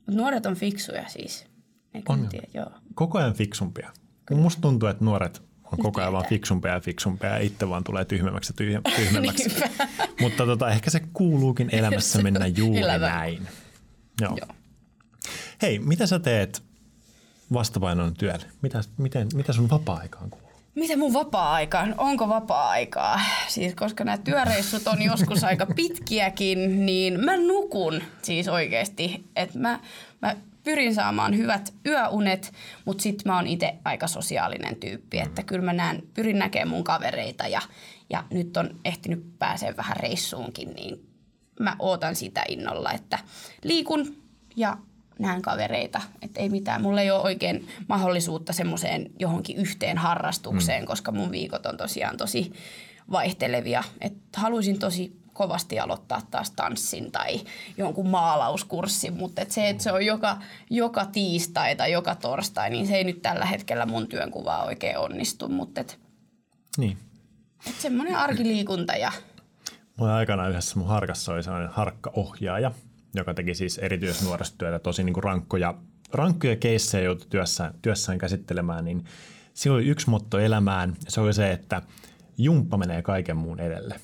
Mut 0.07 0.15
nuoret 0.15 0.45
on 0.45 0.55
fiksuja 0.55 1.07
siis. 1.09 1.45
Eikö 1.93 2.13
On 2.13 2.27
tiedä? 2.29 2.47
Joo. 2.53 2.71
Koko 2.95 3.17
ajan 3.17 3.33
fiksumpia. 3.33 3.91
Kun 4.27 4.39
musta 4.39 4.61
tuntuu, 4.61 4.89
että 4.89 5.05
nuoret 5.05 5.41
on 5.63 5.79
koko 5.79 6.01
ajan 6.01 6.13
vaan 6.13 6.25
fiksumpia 6.29 6.71
ja 6.71 6.79
fiksumpia 6.79 7.29
ja 7.29 7.37
itse 7.37 7.69
vaan 7.69 7.83
tulee 7.83 8.05
tyhmemmäksi 8.05 8.51
ja 8.53 8.55
tyhjä- 8.57 8.81
tyhmemmäksi. 8.95 9.49
Mutta 10.21 10.45
tota, 10.45 10.69
ehkä 10.69 10.89
se 10.89 11.01
kuuluukin 11.13 11.69
elämässä 11.71 12.21
mennä 12.21 12.47
juuri 12.47 12.81
näin. 12.99 13.47
Joo. 14.21 14.37
Joo. 14.37 14.55
Hei, 15.61 15.79
mitä 15.79 16.07
sä 16.07 16.19
teet 16.19 16.63
vastapainon 17.53 18.13
työlle? 18.13 18.45
Mitä, 18.61 18.81
miten, 18.97 19.27
mitä 19.33 19.53
sun 19.53 19.69
vapaa-aikaan 19.69 20.29
kuuluu? 20.29 20.51
Miten 20.75 20.99
mun 20.99 21.13
vapaa-aika 21.13 21.79
on? 21.79 21.95
Onko 21.97 22.29
vapaa-aikaa? 22.29 23.21
Siis 23.47 23.75
koska 23.75 24.03
nämä 24.03 24.17
työreissut 24.17 24.87
on 24.87 25.01
joskus 25.01 25.43
aika 25.43 25.65
pitkiäkin, 25.75 26.85
niin 26.85 27.25
mä 27.25 27.37
nukun 27.37 28.01
siis 28.21 28.47
oikeasti. 28.47 29.23
Että 29.35 29.59
mä, 29.59 29.79
mä 30.21 30.35
pyrin 30.63 30.95
saamaan 30.95 31.37
hyvät 31.37 31.73
yöunet, 31.85 32.53
mutta 32.85 33.03
sitten 33.03 33.31
mä 33.31 33.35
oon 33.35 33.47
itse 33.47 33.73
aika 33.85 34.07
sosiaalinen 34.07 34.75
tyyppi. 34.75 35.19
Että 35.19 35.43
kyllä 35.43 35.65
mä 35.65 35.73
näen, 35.73 36.03
pyrin 36.13 36.39
näkemään 36.39 36.67
mun 36.67 36.83
kavereita 36.83 37.47
ja, 37.47 37.61
ja 38.09 38.23
nyt 38.29 38.57
on 38.57 38.79
ehtinyt 38.85 39.39
pääsee 39.39 39.77
vähän 39.77 39.97
reissuunkin, 39.97 40.73
niin 40.73 41.10
mä 41.63 41.75
ootan 41.79 42.15
sitä 42.15 42.43
innolla, 42.49 42.91
että 42.91 43.19
liikun 43.63 44.15
ja 44.55 44.77
näen 45.19 45.41
kavereita. 45.41 46.01
Että 46.21 46.39
ei 46.39 46.49
mitään. 46.49 46.81
Mulla 46.81 47.01
ei 47.01 47.11
ole 47.11 47.21
oikein 47.21 47.67
mahdollisuutta 47.89 48.53
semmoiseen 48.53 49.11
johonkin 49.19 49.57
yhteen 49.57 49.97
harrastukseen, 49.97 50.83
mm. 50.83 50.87
koska 50.87 51.11
mun 51.11 51.31
viikot 51.31 51.65
on 51.65 51.77
tosiaan 51.77 52.17
tosi 52.17 52.53
vaihtelevia. 53.11 53.83
Et 54.01 54.13
haluaisin 54.35 54.79
tosi 54.79 55.21
kovasti 55.33 55.79
aloittaa 55.79 56.21
taas 56.31 56.51
tanssin 56.51 57.11
tai 57.11 57.41
jonkun 57.77 58.07
maalauskurssin, 58.07 59.13
mutta 59.13 59.41
et 59.41 59.51
se, 59.51 59.69
että 59.69 59.83
se 59.83 59.91
on 59.91 60.05
joka, 60.05 60.37
joka 60.69 61.05
tiistai 61.05 61.75
tai 61.75 61.91
joka 61.91 62.15
torstai, 62.15 62.69
niin 62.69 62.87
se 62.87 62.95
ei 62.95 63.03
nyt 63.03 63.21
tällä 63.21 63.45
hetkellä 63.45 63.85
mun 63.85 64.07
työnkuvaa 64.07 64.63
oikein 64.63 64.97
onnistu, 64.97 65.47
mutta 65.47 65.81
et, 65.81 65.99
Niin. 66.77 66.97
et 67.69 67.75
semmoinen 67.79 68.15
arkiliikunta 68.15 68.93
ja 68.93 69.11
Mulla 70.01 70.15
aikana 70.15 70.47
yhdessä 70.47 70.79
mun 70.79 70.87
harkassa 70.87 71.33
oli 71.33 71.43
sellainen 71.43 71.69
harkkaohjaaja, 71.69 72.71
joka 73.15 73.33
teki 73.33 73.55
siis 73.55 73.77
erityisnuorisotyötä, 73.77 74.79
tosi 74.79 75.03
niin 75.03 75.13
kuin 75.13 75.23
rankkoja, 75.23 75.73
rankkoja 76.13 76.55
keissejä 76.55 77.03
joutui 77.03 77.27
työssään, 77.29 77.73
työssään 77.81 78.17
käsittelemään, 78.17 78.85
niin 78.85 79.05
sillä 79.53 79.75
oli 79.75 79.87
yksi 79.87 80.09
motto 80.09 80.39
elämään, 80.39 80.95
se 81.07 81.21
oli 81.21 81.33
se, 81.33 81.51
että 81.51 81.81
jumppa 82.37 82.77
menee 82.77 83.01
kaiken 83.01 83.37
muun 83.37 83.59
edelle. 83.59 83.95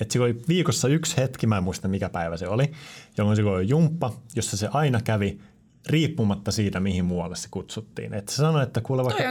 Et 0.00 0.10
sillä 0.10 0.24
oli 0.24 0.42
viikossa 0.48 0.88
yksi 0.88 1.16
hetki, 1.16 1.46
mä 1.46 1.56
en 1.56 1.64
muista 1.64 1.88
mikä 1.88 2.08
päivä 2.08 2.36
se 2.36 2.48
oli, 2.48 2.72
jolloin 3.18 3.36
sillä 3.36 3.50
oli 3.50 3.68
jumppa, 3.68 4.12
jossa 4.36 4.56
se 4.56 4.68
aina 4.72 5.00
kävi 5.04 5.40
riippumatta 5.86 6.52
siitä, 6.52 6.80
mihin 6.80 7.04
muualle 7.04 7.36
se 7.36 7.48
kutsuttiin. 7.50 8.14
Et 8.14 8.28
se 8.28 8.36
sanoi, 8.36 8.62
että 8.62 8.80
kuule 8.80 9.04
vaikka, 9.04 9.22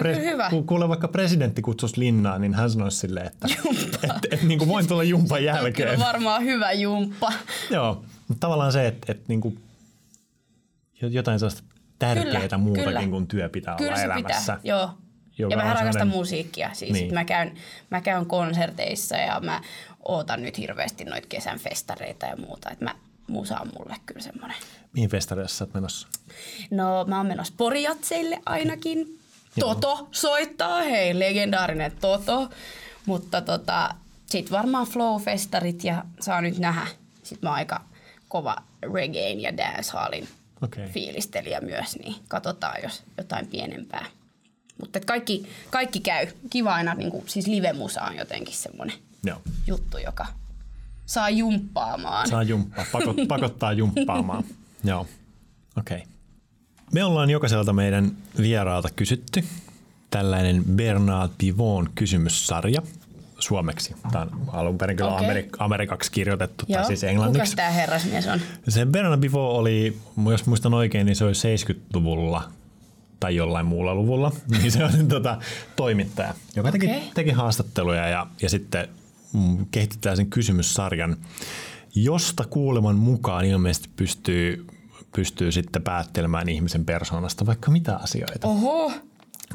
ku- 0.49 0.63
kuule 0.63 0.89
vaikka 0.89 1.07
presidentti 1.07 1.61
kutsuisi 1.61 1.99
linnaan, 1.99 2.41
niin 2.41 2.53
hän 2.53 2.69
sanoisi 2.71 2.97
silleen, 2.97 3.27
että 3.27 3.47
et, 4.03 4.33
et, 4.33 4.43
niin 4.43 4.59
kuin 4.59 4.67
voin 4.69 4.87
tulla 4.87 5.03
jumpan 5.03 5.37
on 5.37 5.43
jälkeen. 5.43 5.73
kyllä 5.89 6.05
varmaan 6.05 6.43
hyvä 6.43 6.71
jumppa. 6.71 7.33
Joo, 7.71 8.03
mutta 8.27 8.39
tavallaan 8.39 8.71
se, 8.71 8.87
että, 8.87 9.11
että 9.11 9.23
niinku, 9.27 9.53
jotain 11.01 11.39
sellaista 11.39 11.63
tärkeää 11.99 12.41
Kyllä, 12.41 12.57
muutakin 12.57 12.85
kyllä. 12.93 13.07
kuin 13.07 13.27
työ 13.27 13.49
pitää 13.49 13.75
Kyllä 13.75 13.91
olla 13.91 14.01
elämässä. 14.03 14.39
pitää, 14.39 14.59
joo. 14.63 14.89
Joka 15.37 15.53
ja 15.53 15.57
mä 15.57 15.63
rakastan 15.63 15.93
sellainen- 15.93 16.17
musiikkia. 16.17 16.69
Siis 16.73 16.91
Niin. 16.91 17.03
niin. 17.03 17.13
mä, 17.13 17.25
käyn, 17.25 17.53
mä 17.91 18.01
käyn 18.01 18.25
konserteissa 18.25 19.17
ja 19.17 19.39
mä 19.39 19.61
ootan 20.05 20.41
nyt 20.41 20.57
hirveästi 20.57 21.03
noita 21.05 21.27
kesän 21.27 21.59
festareita 21.59 22.25
ja 22.25 22.35
muuta. 22.37 22.69
Et 22.69 22.81
mä, 22.81 22.95
musa 23.29 23.59
on 23.59 23.71
mulle 23.79 23.95
kyllä 24.05 24.21
semmoinen. 24.21 24.57
Mihin 24.93 25.09
festareissa 25.09 25.57
sä 25.57 25.63
oot 25.63 25.73
menossa? 25.73 26.07
No 26.71 27.05
mä 27.07 27.17
oon 27.17 27.27
menossa 27.27 27.53
Porijatseille 27.57 28.39
ainakin. 28.45 29.19
Joo. 29.55 29.75
Toto 29.75 30.07
soittaa, 30.11 30.81
hei, 30.81 31.19
legendaarinen 31.19 31.91
Toto. 32.01 32.49
Mutta 33.05 33.41
tota, 33.41 33.95
sit 34.25 34.51
varmaan 34.51 34.87
Flow-festarit 34.87 35.83
ja 35.83 36.03
saa 36.19 36.41
nyt 36.41 36.57
nähdä. 36.57 36.87
Sitten 37.23 37.39
mä 37.41 37.49
oon 37.49 37.57
aika 37.57 37.81
kova 38.27 38.55
reggaein 38.93 39.41
ja 39.41 39.57
dancehallin 39.57 40.27
Okei. 40.61 40.87
fiilistelijä 40.87 41.61
myös, 41.61 41.95
niin 41.95 42.15
katsotaan, 42.27 42.75
jos 42.83 43.03
jotain 43.17 43.47
pienempää. 43.47 44.05
Mutta 44.81 44.99
kaikki, 44.99 45.49
kaikki 45.69 45.99
käy. 45.99 46.27
Kiva 46.49 46.73
aina, 46.73 46.93
niin 46.93 47.11
kuin, 47.11 47.23
siis 47.27 47.47
live-musa 47.47 48.01
on 48.01 48.17
jotenkin 48.17 48.55
semmoinen 48.55 48.95
juttu, 49.67 49.97
joka 49.97 50.25
saa 51.09 51.29
jumppaamaan. 51.29 52.27
Saa 52.29 52.43
jumppaa, 52.43 52.85
pakot, 52.91 53.15
pakottaa 53.27 53.73
jumppaamaan. 53.73 54.43
Joo, 54.83 55.07
okei. 55.77 55.97
Okay. 55.97 56.07
Me 56.93 57.03
ollaan 57.03 57.29
jokaiselta 57.29 57.73
meidän 57.73 58.11
vieraalta 58.41 58.89
kysytty 58.95 59.43
tällainen 60.09 60.63
Bernard 60.63 61.31
Pivon 61.37 61.89
kysymyssarja 61.95 62.81
suomeksi. 63.39 63.95
Tämä 64.11 64.21
on 64.23 64.41
alun 64.47 64.77
perin 64.77 64.97
kyllä 64.97 65.15
Okei. 65.15 65.27
Amerik- 65.29 65.55
amerikaksi 65.59 66.11
kirjoitettu, 66.11 66.65
Joo. 66.67 66.77
tai 66.77 66.87
siis 66.87 66.99
Kuka 66.99 67.09
englanniksi. 67.11 67.55
tämä 67.55 67.69
herrasmies 67.69 68.27
on? 68.27 68.39
Se 68.67 68.85
Bernard 68.85 69.21
Pivot 69.21 69.57
oli, 69.57 69.97
jos 70.31 70.45
muistan 70.45 70.73
oikein, 70.73 71.05
niin 71.05 71.15
se 71.15 71.25
oli 71.25 71.33
70-luvulla 71.33 72.51
tai 73.19 73.35
jollain 73.35 73.65
muulla 73.65 73.95
luvulla, 73.95 74.31
niin 74.51 74.71
se 74.71 74.83
on 74.83 75.07
tota, 75.07 75.37
toimittaja, 75.75 76.33
joka 76.55 76.71
teki, 76.71 76.85
Okei. 76.85 77.11
teki 77.13 77.31
haastatteluja 77.31 78.07
ja, 78.07 78.27
ja 78.41 78.49
sitten 78.49 78.87
mm, 79.33 79.65
kehitti 79.71 79.97
tällaisen 80.01 80.29
kysymyssarjan, 80.29 81.17
josta 81.95 82.43
kuuleman 82.45 82.95
mukaan 82.95 83.45
ilmeisesti 83.45 83.89
pystyy, 83.95 84.65
pystyy 85.15 85.51
sitten 85.51 85.81
päättelemään 85.81 86.49
ihmisen 86.49 86.85
persoonasta 86.85 87.45
vaikka 87.45 87.71
mitä 87.71 87.95
asioita. 87.95 88.47
Oho, 88.47 88.91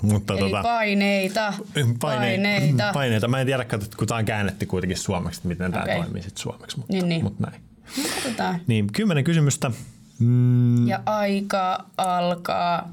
Mutta 0.02 0.34
eli 0.34 0.50
paineita, 0.62 1.52
paine- 1.74 1.96
paineita. 2.00 2.90
paineita. 2.94 3.28
Mä 3.28 3.40
en 3.40 3.46
tiedä, 3.46 3.66
kun 3.96 4.08
tämä 4.08 4.18
on 4.18 4.24
käännetty 4.24 4.66
kuitenkin 4.66 4.98
suomeksi, 4.98 5.38
että 5.38 5.48
miten 5.48 5.72
tämä 5.72 5.82
Okei. 5.84 5.96
toimii 5.96 6.22
sitten 6.22 6.42
suomeksi, 6.42 6.76
mutta, 6.76 6.92
Niin, 6.92 7.08
niin. 7.08 7.22
mutta 7.22 7.46
näin. 7.50 7.62
No, 7.96 8.02
Katsotaan. 8.14 8.60
Niin, 8.66 8.86
kymmenen 8.92 9.24
kysymystä. 9.24 9.70
Mm, 10.18 10.88
Ja 10.88 11.00
aika 11.06 11.84
alkaa. 11.96 12.90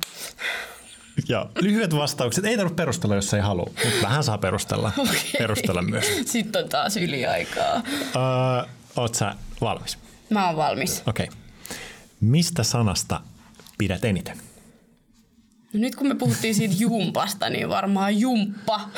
Ja 1.28 1.50
lyhyet 1.62 1.96
vastaukset. 1.96 2.46
Ei 2.46 2.58
tarvitse 2.58 2.76
perustella, 2.76 3.16
jos 3.16 3.34
ei 3.34 3.42
halua, 3.42 3.72
mutta 3.86 4.02
vähän 4.02 4.24
saa 4.24 4.38
perustella, 4.38 4.92
okay. 4.98 5.16
perustella 5.38 5.82
myös. 5.82 6.06
Sitten 6.26 6.64
on 6.64 6.70
taas 6.70 6.98
yliaikaa. 6.98 7.84
Öö, 8.16 8.70
oot 8.96 9.16
sä 9.16 9.36
valmis? 9.62 9.98
Mä 10.30 10.48
oon 10.48 10.58
valmis. 10.58 11.04
Okei. 11.08 11.26
Okay. 11.26 11.38
Mistä 12.22 12.64
sanasta 12.64 13.22
pidät 13.78 14.06
eniten? 14.06 14.38
No 15.74 15.80
nyt 15.80 15.96
kun 15.96 16.08
me 16.08 16.16
puhuttiin 16.16 16.56
siitä 16.56 16.76
jumpasta, 16.78 17.50
niin 17.50 17.70
varmaan 17.70 18.20
jumppa. 18.20 18.90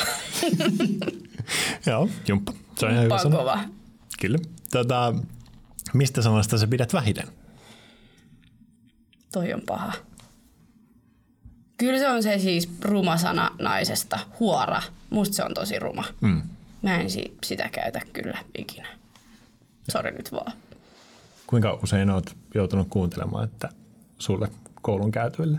Joo, 1.88 2.10
jumppa. 2.28 2.54
Se 2.76 2.86
on 2.86 2.92
ihan 2.92 3.04
hyvä 3.04 3.18
sana. 3.18 3.38
kova. 3.38 3.60
Kyllä. 4.22 4.38
Tota, 4.72 5.14
mistä 5.94 6.22
sanasta 6.22 6.58
sä 6.58 6.68
pidät 6.68 6.94
vähiten? 6.94 7.28
Toi 9.32 9.54
on 9.54 9.62
paha. 9.62 9.94
Kyllä 11.84 12.00
se 12.00 12.10
on 12.10 12.24
se 12.24 12.40
siis 12.40 12.70
ruma 12.82 13.18
sana 13.18 13.52
naisesta. 13.62 14.20
Huora. 14.40 14.82
Musta 15.10 15.36
se 15.36 15.44
on 15.44 15.54
tosi 15.54 15.80
ruma. 15.80 16.04
Mm. 16.22 16.42
Mä 16.82 16.96
en 16.98 17.10
si- 17.10 17.38
sitä 17.44 17.70
käytä 17.70 18.02
kyllä 18.14 18.38
ikinä. 18.58 18.88
Sori 19.92 20.12
nyt 20.12 20.32
vaan. 20.32 20.54
Kuinka 21.48 21.80
usein 21.84 22.10
oot 22.10 22.36
joutunut 22.56 22.88
kuuntelemaan, 22.90 23.44
että 23.44 23.70
sulle 24.20 24.48
koulun 24.82 25.12
käytöille? 25.12 25.58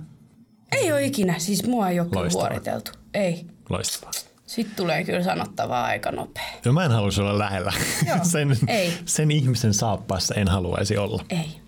Ei 0.72 0.92
ole 0.92 1.04
ikinä. 1.04 1.38
Siis 1.38 1.66
mua 1.66 1.88
ei 1.88 2.00
ole 2.00 2.08
Loistavaa. 2.12 2.48
huoriteltu. 2.48 2.90
Ei. 3.14 3.46
Loistavaa. 3.68 4.12
Sitten 4.46 4.76
tulee 4.76 5.04
kyllä 5.04 5.22
sanottavaa 5.22 5.84
aika 5.84 6.10
nopea. 6.12 6.44
No 6.64 6.72
mä 6.72 6.84
en 6.84 6.90
haluaisi 6.90 7.20
olla 7.20 7.38
lähellä. 7.38 7.72
Joo, 8.08 8.18
sen, 8.32 8.56
ei. 8.68 8.92
sen 9.04 9.30
ihmisen 9.30 9.74
saappaassa 9.74 10.34
en 10.34 10.48
haluaisi 10.48 10.96
olla. 10.96 11.24
Ei. 11.30 11.60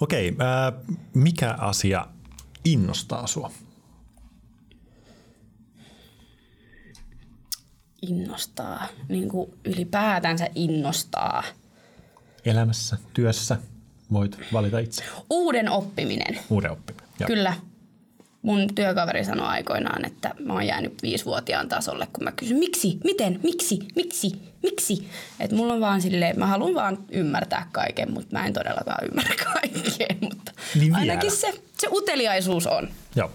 Okei, 0.00 0.36
ää, 0.38 0.72
mikä 1.14 1.54
asia 1.58 2.06
innostaa 2.64 3.26
sua? 3.26 3.50
Innostaa. 8.08 8.86
Niin 9.08 9.28
kuin 9.28 9.50
ylipäätänsä 9.64 10.48
innostaa. 10.54 11.42
Elämässä, 12.44 12.96
työssä 13.14 13.56
voit 14.12 14.38
valita 14.52 14.78
itse. 14.78 15.04
Uuden 15.30 15.68
oppiminen. 15.68 16.38
Uuden 16.50 16.70
oppiminen. 16.70 17.08
Joo. 17.20 17.26
Kyllä. 17.26 17.54
Mun 18.42 18.74
työkaveri 18.74 19.24
sanoi 19.24 19.46
aikoinaan, 19.46 20.04
että 20.04 20.34
mä 20.40 20.52
oon 20.52 20.66
jäänyt 20.66 21.02
viisivuotiaan 21.02 21.68
tasolle, 21.68 22.06
kun 22.12 22.24
mä 22.24 22.32
kysyn, 22.32 22.56
miksi, 22.56 22.98
miten, 23.04 23.40
miksi, 23.42 23.78
miksi, 23.96 24.32
miksi. 24.62 25.08
Että 25.40 25.56
mulla 25.56 25.74
on 25.74 25.80
vaan 25.80 26.02
silleen, 26.02 26.38
mä 26.38 26.46
haluan 26.46 26.74
vaan 26.74 26.98
ymmärtää 27.10 27.66
kaiken, 27.72 28.12
mutta 28.12 28.38
mä 28.38 28.46
en 28.46 28.52
todellakaan 28.52 29.04
ymmärrä 29.08 29.34
kaikkea. 29.54 30.16
Mutta 30.20 30.52
Niin 30.74 30.80
vielä. 30.84 30.96
ainakin 30.98 31.30
se, 31.30 31.60
se 31.78 31.88
uteliaisuus 31.92 32.66
on. 32.66 32.88
Joo. 33.16 33.30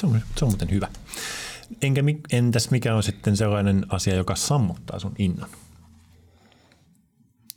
Se 0.00 0.06
on, 0.06 0.20
se 0.38 0.44
on 0.44 0.50
muuten 0.50 0.70
hyvä. 0.70 0.88
Enkä, 1.82 2.02
entäs 2.32 2.70
mikä 2.70 2.94
on 2.94 3.02
sitten 3.02 3.36
sellainen 3.36 3.86
asia, 3.88 4.14
joka 4.14 4.34
sammuttaa 4.34 4.98
sun 4.98 5.14
innon? 5.18 5.48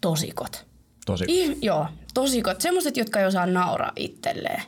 Tosikot. 0.01 0.65
Tosi. 1.05 1.25
I, 1.27 1.57
joo, 1.61 1.87
tosikot. 2.13 2.61
Semmoiset, 2.61 2.97
jotka 2.97 3.19
ei 3.19 3.25
osaa 3.25 3.45
nauraa 3.45 3.91
itselleen. 3.95 4.63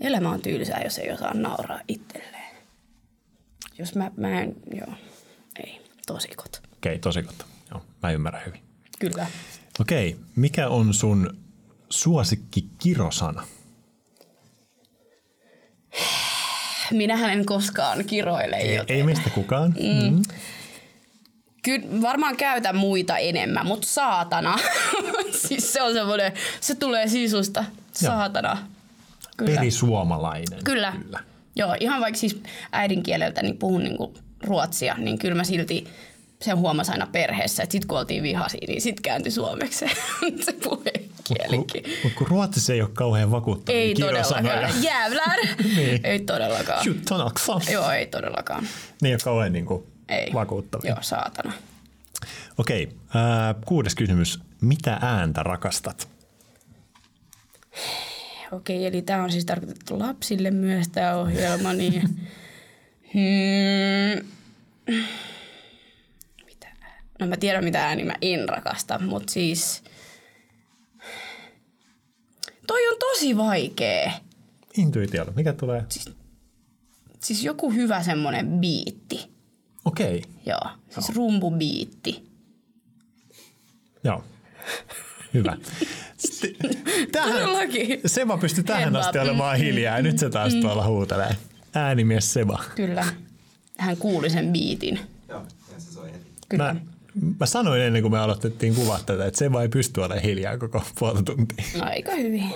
Elämä 0.00 0.30
on 0.30 0.42
tylsää, 0.42 0.80
jos 0.84 0.98
ei 0.98 1.12
osaa 1.12 1.34
nauraa 1.34 1.80
itselleen. 1.88 2.56
Jos 3.78 3.94
mä, 3.94 4.10
mä 4.16 4.40
en, 4.40 4.56
joo, 4.74 4.94
ei, 5.64 5.80
tosikot. 6.06 6.62
Okei, 6.72 6.98
tosi 6.98 7.22
totta. 7.22 7.44
Joo, 7.70 7.82
mä 8.02 8.10
ymmärrän 8.10 8.46
hyvin. 8.46 8.62
Kyllä. 8.98 9.26
Okei, 9.80 10.16
mikä 10.36 10.68
on 10.68 10.94
sun 10.94 11.36
suosikki 11.90 12.68
kirosana? 12.78 13.46
Minähän 16.94 17.30
en 17.30 17.46
koskaan 17.46 18.04
kiroile. 18.04 18.56
Ei, 18.56 18.74
joten... 18.74 18.96
ei 18.96 19.02
meistä 19.02 19.30
kukaan. 19.30 19.74
Mm. 19.80 20.14
Mm. 20.14 20.22
Kyllä 21.62 22.02
varmaan 22.02 22.36
käytä 22.36 22.72
muita 22.72 23.18
enemmän, 23.18 23.66
mutta 23.66 23.88
saatana. 23.88 24.58
siis 25.48 25.72
se 25.72 25.82
on 25.82 25.92
semmoinen, 25.92 26.32
se 26.60 26.74
tulee 26.74 27.08
sisusta. 27.08 27.64
Saatana. 27.92 28.58
Kyllä. 29.36 29.54
Perisuomalainen. 29.54 30.64
Kyllä. 30.64 30.92
Kyllä. 31.02 31.20
Joo, 31.56 31.76
ihan 31.80 32.00
vaikka 32.00 32.20
siis 32.20 32.42
äidinkieleltä 32.72 33.42
niin 33.42 33.58
puhun 33.58 33.84
niinku 33.84 34.14
ruotsia, 34.42 34.94
niin 34.98 35.18
kyllä 35.18 35.34
mä 35.34 35.44
silti 35.44 35.86
sen 36.42 36.56
huomasin 36.56 36.92
aina 36.92 37.06
perheessä, 37.12 37.62
että 37.62 37.72
sit 37.72 37.84
kun 37.84 37.98
oltiin 37.98 38.22
vihasi, 38.22 38.58
niin 38.68 38.80
sit 38.80 39.00
kääntyi 39.00 39.32
suomeksi 39.32 39.78
se, 39.78 39.90
se 40.44 40.52
puhekielikin. 41.38 41.82
Mutta 41.86 42.02
kun, 42.02 42.10
kun 42.18 42.26
ruotsissa 42.26 42.72
ei 42.72 42.82
ole 42.82 42.90
kauhean 42.92 43.30
vakuuttavia 43.30 43.80
Ei 43.80 43.94
todellakaan. 43.94 44.82
Jävlar! 44.82 45.38
niin. 45.76 46.00
Ei 46.04 46.20
todellakaan. 46.20 46.86
Juttanaksa. 46.86 47.60
Joo, 47.72 47.90
ei 47.90 48.06
todellakaan. 48.06 48.64
Ne 49.02 49.08
ei 49.08 49.14
ole 49.14 49.20
kauhean 49.24 49.52
niin 49.52 49.66
kuin 49.66 49.84
ei. 50.08 50.30
vakuuttavia. 50.34 50.90
Joo, 50.90 50.98
saatana. 51.00 51.52
Okei, 52.58 52.88
äh, 53.16 53.56
kuudes 53.66 53.94
kysymys. 53.94 54.40
Mitä 54.60 54.98
ääntä 55.02 55.42
rakastat? 55.42 56.08
Okei, 58.52 58.86
eli 58.86 59.02
tämä 59.02 59.22
on 59.22 59.32
siis 59.32 59.44
tarkoitettu 59.44 59.98
lapsille 59.98 60.50
myös 60.50 60.88
tämä 60.88 61.14
ohjelma, 61.14 61.72
niin... 61.72 62.02
hmm. 63.14 64.28
Mitä? 66.46 66.66
No 67.20 67.26
mä 67.26 67.36
tiedän 67.36 67.64
mitä 67.64 67.86
ääni 67.86 68.04
mä 68.04 68.14
en 68.22 68.48
rakasta, 68.48 68.98
mutta 68.98 69.32
siis... 69.32 69.82
Toi 72.70 72.88
on 72.88 72.96
tosi 72.98 73.36
vaikea. 73.36 74.12
Intuitiolla. 74.76 75.32
Mikä 75.36 75.52
tulee? 75.52 75.84
Siis, 75.88 76.10
siis 77.20 77.44
joku 77.44 77.72
hyvä 77.72 78.02
semmonen 78.02 78.46
biitti. 78.46 79.30
Okei. 79.84 80.22
Joo, 80.46 80.70
siis 80.88 81.08
Joo. 81.08 81.14
rumpubiitti. 81.16 82.24
Joo. 84.04 84.24
Hyvä. 85.34 85.56
Tähän, 87.12 87.32
Todellakin. 87.32 88.00
Seba 88.06 88.38
pystyi 88.38 88.64
tähän 88.64 88.96
asti 88.96 89.18
olemaan 89.18 89.58
hiljaa 89.58 89.96
ja 89.96 90.02
nyt 90.02 90.18
se 90.18 90.30
taas 90.30 90.54
mm. 90.54 90.60
tuolla 90.60 90.86
huutelee. 90.86 91.36
Äänimies 91.74 92.32
Seba. 92.32 92.64
Kyllä. 92.76 93.04
Hän 93.78 93.96
kuuli 93.96 94.30
sen 94.30 94.52
biitin. 94.52 95.00
Joo, 95.28 95.42
ja 95.74 95.80
se 95.80 95.92
soi 95.92 96.12
heti. 96.12 96.26
Kyllä. 96.48 96.74
Mä, 96.74 96.80
mä 97.40 97.46
sanoin 97.46 97.80
ennen 97.80 98.02
kuin 98.02 98.12
me 98.12 98.18
aloitettiin 98.18 98.74
kuvaa 98.74 98.98
tätä, 99.06 99.26
että 99.26 99.38
Seba 99.38 99.62
ei 99.62 99.68
pysty 99.68 100.00
olemaan 100.00 100.22
hiljaa 100.22 100.58
koko 100.58 100.84
puolta 100.98 101.22
tuntia. 101.22 101.64
Aika 101.80 102.12
hyvin. 102.12 102.52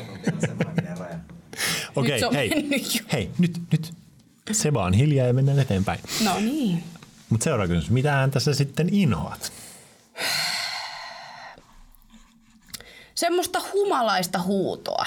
Okei, 1.96 2.24
okay, 2.24 2.48
hei, 2.50 2.82
hei, 3.12 3.30
nyt, 3.38 3.60
nyt. 3.72 3.92
Seba 4.52 4.84
on 4.84 4.92
hiljaa 4.92 5.26
ja 5.26 5.34
mennään 5.34 5.58
eteenpäin. 5.58 6.00
No 6.24 6.40
niin. 6.40 6.82
Mutta 7.30 7.44
seuraava 7.44 7.68
kysymys. 7.68 7.90
Mitä 7.90 8.18
ääntä 8.18 8.40
sä 8.40 8.54
sitten 8.54 8.88
inhoat? 8.92 9.52
semmoista 13.14 13.60
humalaista 13.72 14.42
huutoa. 14.42 15.06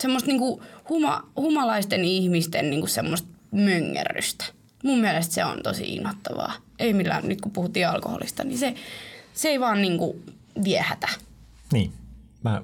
Semmoista 0.00 0.28
niinku 0.28 0.62
huma, 0.88 1.22
humalaisten 1.36 2.04
ihmisten 2.04 2.70
niinku 2.70 2.86
semmoista 2.86 3.28
möngerrystä. 3.50 4.44
Mun 4.82 4.98
mielestä 4.98 5.34
se 5.34 5.44
on 5.44 5.62
tosi 5.62 5.84
innoittavaa. 5.84 6.52
Ei 6.78 6.92
millään, 6.92 7.28
nyt 7.28 7.40
kun 7.40 7.52
puhuttiin 7.52 7.88
alkoholista, 7.88 8.44
niin 8.44 8.58
se, 8.58 8.74
se 9.32 9.48
ei 9.48 9.60
vaan 9.60 9.82
niinku 9.82 10.22
viehätä. 10.64 11.08
Niin. 11.72 11.92
Mä 12.44 12.62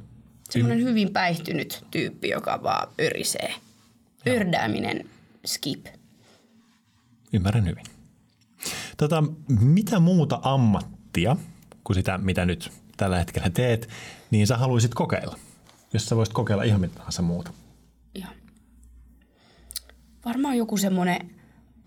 Semmoinen 0.53 0.85
hyvin 0.85 1.13
päihtynyt 1.13 1.85
tyyppi, 1.91 2.29
joka 2.29 2.63
vaan 2.63 2.89
örisee. 3.01 3.55
Ördääminen 4.29 5.11
skip. 5.47 5.87
Ymmärrän 7.33 7.67
hyvin. 7.67 7.85
Tota, 8.97 9.25
mitä 9.61 10.01
muuta 10.01 10.39
ammattia 10.43 11.37
kuin 11.85 11.95
sitä, 11.95 12.19
mitä 12.19 12.47
nyt 12.47 12.73
tällä 12.97 13.19
hetkellä 13.19 13.51
teet, 13.51 13.89
niin 14.31 14.47
sä 14.47 14.57
haluaisit 14.57 14.95
kokeilla, 14.95 15.39
jos 15.93 16.07
sä 16.07 16.17
voisit 16.17 16.35
kokeilla 16.35 16.63
ihan 16.63 16.81
mitä 16.81 16.95
tahansa 16.95 17.23
muuta? 17.23 17.53
Ihan. 18.15 18.35
Varmaan 20.25 20.57
joku 20.57 20.77
semmoinen 20.77 21.31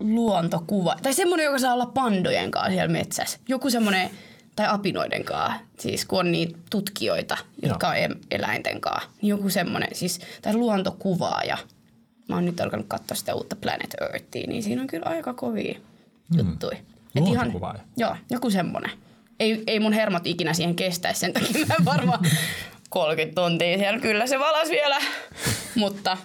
luontokuva, 0.00 0.96
tai 1.02 1.14
semmoinen, 1.14 1.44
joka 1.44 1.58
saa 1.58 1.74
olla 1.74 1.86
pandojen 1.86 2.50
kanssa 2.50 2.70
siellä 2.70 2.92
metsässä. 2.92 3.38
Joku 3.48 3.70
semmoinen, 3.70 4.10
tai 4.56 4.66
apinoiden 4.68 5.24
kanssa, 5.24 5.60
siis 5.78 6.04
kun 6.04 6.18
on 6.18 6.32
niitä 6.32 6.58
tutkijoita, 6.70 7.36
jotka 7.62 7.96
Joo. 7.96 8.06
on 8.10 8.16
eläinten 8.30 8.80
kanssa. 8.80 9.10
Niin 9.22 9.30
joku 9.30 9.50
semmoinen, 9.50 9.88
siis, 9.92 10.20
tai 10.42 10.54
luontokuvaaja. 10.54 11.58
Mä 12.28 12.34
oon 12.34 12.44
nyt 12.44 12.60
alkanut 12.60 12.86
katsoa 12.88 13.16
sitä 13.16 13.34
uutta 13.34 13.56
Planet 13.56 13.94
Earthia, 14.00 14.46
niin 14.46 14.62
siinä 14.62 14.82
on 14.82 14.88
kyllä 14.88 15.06
aika 15.06 15.34
kovia 15.34 15.78
mm. 16.28 16.38
juttuja. 16.38 16.78
Luontokuvaaja? 17.14 17.74
Ihan, 17.74 17.86
joo, 17.96 18.16
joku 18.30 18.50
semmoinen 18.50 18.90
ei, 19.40 19.62
ei 19.66 19.80
mun 19.80 19.92
hermot 19.92 20.26
ikinä 20.26 20.54
siihen 20.54 20.76
kestäisi, 20.76 21.20
sen 21.20 21.32
takia 21.32 21.66
mä 21.66 21.74
varmaan 21.84 22.20
30 22.90 23.40
tuntia 23.40 23.78
siellä. 23.78 24.00
Kyllä 24.00 24.26
se 24.26 24.38
valas 24.38 24.68
vielä, 24.68 24.96
mutta 25.74 26.16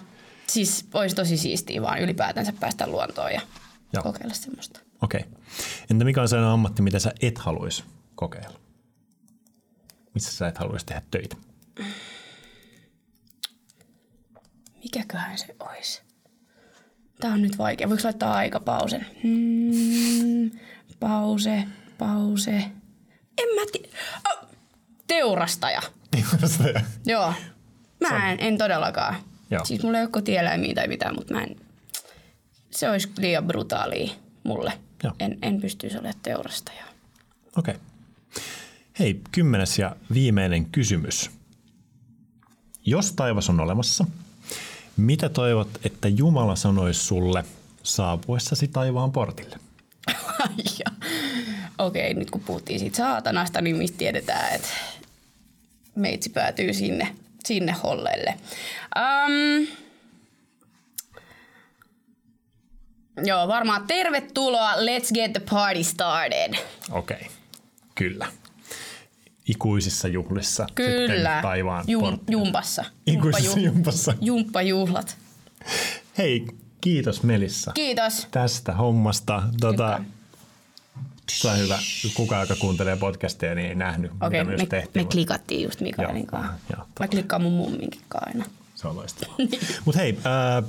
siis 0.46 0.84
olisi 0.94 1.16
tosi 1.16 1.36
siistiä 1.36 1.82
vaan 1.82 2.00
ylipäätänsä 2.00 2.52
päästä 2.60 2.86
luontoon 2.86 3.32
ja 3.32 3.40
Joo. 3.92 4.02
kokeilla 4.02 4.34
semmoista. 4.34 4.80
Okei. 5.02 5.20
Okay. 5.20 5.42
Entä 5.90 6.04
mikä 6.04 6.22
on 6.22 6.28
sellainen 6.28 6.52
ammatti, 6.52 6.82
mitä 6.82 6.98
sä 6.98 7.12
et 7.20 7.38
haluaisi 7.38 7.84
kokeilla? 8.14 8.60
Missä 10.14 10.32
sä 10.32 10.48
et 10.48 10.58
haluaisi 10.58 10.86
tehdä 10.86 11.02
töitä? 11.10 11.36
Mikäköhän 14.82 15.38
se 15.38 15.56
olisi? 15.60 16.02
Tää 17.20 17.32
on 17.32 17.42
nyt 17.42 17.58
vaikea. 17.58 17.88
Voiko 17.88 18.02
laittaa 18.04 18.34
aikapausen? 18.34 19.06
Hmm, 19.22 20.50
pause, 21.00 21.64
pause. 21.98 22.54
En 23.38 23.48
mä 23.54 23.60
tiedä. 23.72 23.88
Oh, 24.30 24.48
teurastaja. 25.06 25.82
Teurastaja? 26.10 26.80
Joo. 27.06 27.34
Mä 28.00 28.32
en, 28.32 28.40
en 28.40 28.58
todellakaan. 28.58 29.14
Joo. 29.50 29.64
Siis 29.64 29.82
mulla 29.82 29.98
ei 29.98 30.04
ole 30.04 30.10
kotieläimiä 30.10 30.74
tai 30.74 30.88
mitään, 30.88 31.14
mutta 31.14 31.34
mä 31.34 31.42
en... 31.42 31.56
Se 32.72 32.90
olisi 32.90 33.08
liian 33.18 33.46
brutaalia 33.46 34.12
mulle. 34.44 34.72
Joo. 35.02 35.12
En, 35.20 35.38
en 35.42 35.60
pystyisi 35.60 35.96
olemaan 35.96 36.20
teurastaja. 36.22 36.84
Okei. 37.56 37.74
Okay. 37.74 37.84
Hei, 38.98 39.20
kymmenes 39.32 39.78
ja 39.78 39.96
viimeinen 40.14 40.66
kysymys. 40.66 41.30
Jos 42.86 43.12
taivas 43.12 43.50
on 43.50 43.60
olemassa, 43.60 44.04
mitä 44.96 45.28
toivot, 45.28 45.68
että 45.84 46.08
Jumala 46.08 46.56
sanoisi 46.56 47.00
sulle 47.00 47.44
saapuessasi 47.82 48.68
taivaan 48.68 49.12
portille? 49.12 49.56
okei, 51.78 52.14
nyt 52.14 52.30
kun 52.30 52.40
puhuttiin 52.40 52.80
siitä 52.80 52.96
saatanasta, 52.96 53.60
niin 53.60 53.76
mistä 53.76 53.98
tiedetään, 53.98 54.54
että 54.54 54.68
meitsi 55.94 56.30
päätyy 56.30 56.72
sinne, 56.72 57.16
sinne 57.44 57.72
hollelle. 57.82 58.34
Um, 58.96 59.66
joo, 63.16 63.48
varmaan 63.48 63.86
tervetuloa. 63.86 64.72
Let's 64.72 65.14
get 65.14 65.32
the 65.32 65.42
party 65.50 65.84
started. 65.84 66.54
Okei, 66.90 67.16
okay. 67.16 67.28
kyllä. 67.94 68.26
Ikuisissa 69.48 70.08
juhlissa. 70.08 70.66
Kyllä. 70.74 71.38
taivaan 71.42 71.84
Jum, 71.86 72.18
jumpassa. 72.30 72.84
Ikuisissa 73.06 73.60
jumpassa. 73.60 74.14
Jumppajuhlat. 74.20 75.16
Hei, 76.18 76.46
kiitos 76.80 77.22
Melissa. 77.22 77.72
Kiitos. 77.74 78.28
Tästä 78.30 78.72
hommasta. 78.72 79.42
Tota, 79.60 80.04
se 81.30 81.48
on 81.48 81.58
hyvä. 81.58 81.78
Kuka, 82.14 82.40
joka 82.40 82.56
kuuntelee 82.56 82.96
podcasteja, 82.96 83.54
niin 83.54 83.68
ei 83.68 83.74
nähnyt, 83.74 84.10
okay, 84.10 84.30
mitä 84.30 84.44
me, 84.44 84.56
me 84.56 84.66
tehtiin. 84.66 85.06
Me 85.06 85.10
klikattiin 85.10 85.62
just 85.62 85.80
Mikaelin 85.80 86.26
kanssa. 86.26 86.54
Mä 87.00 87.08
klikkaan 87.08 87.42
mun 87.42 87.52
mumminkin 87.52 88.00
aina. 88.14 88.44
Se 88.82 88.88
on 88.88 88.96
loistavaa. 88.96 89.36
Mutta 89.84 90.00
hei, 90.00 90.18
äh, 90.26 90.64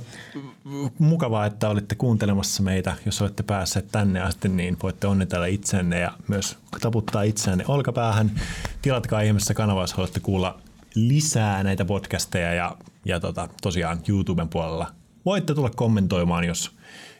mukavaa, 0.98 1.46
että 1.46 1.68
olitte 1.68 1.94
kuuntelemassa 1.94 2.62
meitä. 2.62 2.96
Jos 3.06 3.22
olette 3.22 3.42
päässeet 3.42 3.88
tänne 3.92 4.20
asti, 4.20 4.48
niin 4.48 4.76
voitte 4.82 5.06
onnitella 5.06 5.46
itsenne 5.46 6.00
ja 6.00 6.12
myös 6.28 6.58
taputtaa 6.80 7.22
itseänne 7.22 7.64
olkapäähän. 7.68 8.40
Tilatkaa 8.82 9.20
ihmeessä 9.20 9.54
kanava, 9.54 9.80
jos 9.80 9.92
haluatte 9.92 10.20
kuulla 10.20 10.60
lisää 10.94 11.62
näitä 11.62 11.84
podcasteja 11.84 12.54
ja, 12.54 12.76
ja 13.04 13.20
tota, 13.20 13.48
tosiaan 13.62 14.00
YouTuben 14.08 14.48
puolella 14.48 14.86
voitte 15.24 15.54
tulla 15.54 15.70
kommentoimaan, 15.70 16.44
jos 16.44 16.70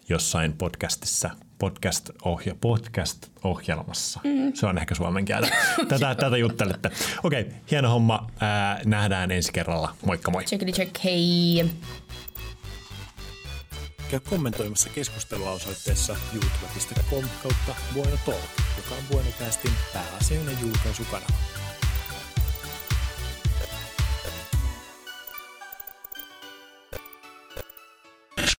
jossain 0.08 0.52
podcastissa 0.52 1.30
podcast-ohja, 1.58 2.54
podcast-ohjelmassa. 2.60 4.20
Mm. 4.24 4.52
Se 4.54 4.66
on 4.66 4.78
ehkä 4.78 4.94
suomen 4.94 5.24
kieltä. 5.24 5.48
Tätä, 5.88 6.14
tätä 6.14 6.36
juttelette. 6.36 6.90
Okei, 7.22 7.40
okay, 7.40 7.54
hieno 7.70 7.90
homma. 7.90 8.26
Ää, 8.40 8.80
nähdään 8.84 9.30
ensi 9.30 9.52
kerralla. 9.52 9.94
Moikka 10.06 10.30
moi. 10.30 10.44
Check 10.44 10.64
check, 10.66 11.04
hei. 11.04 11.64
Käy 14.10 14.20
kommentoimassa 14.20 14.90
keskustelua 14.94 15.50
osoitteessa 15.50 16.16
youtube.com 16.32 17.24
kautta 17.42 17.74
Bueno 17.94 18.16
Talk, 18.26 18.50
joka 18.76 18.94
on 18.94 19.04
Bueno 19.10 19.30
pääasiallinen 19.92 20.58
julkaisukanava. 20.60 21.63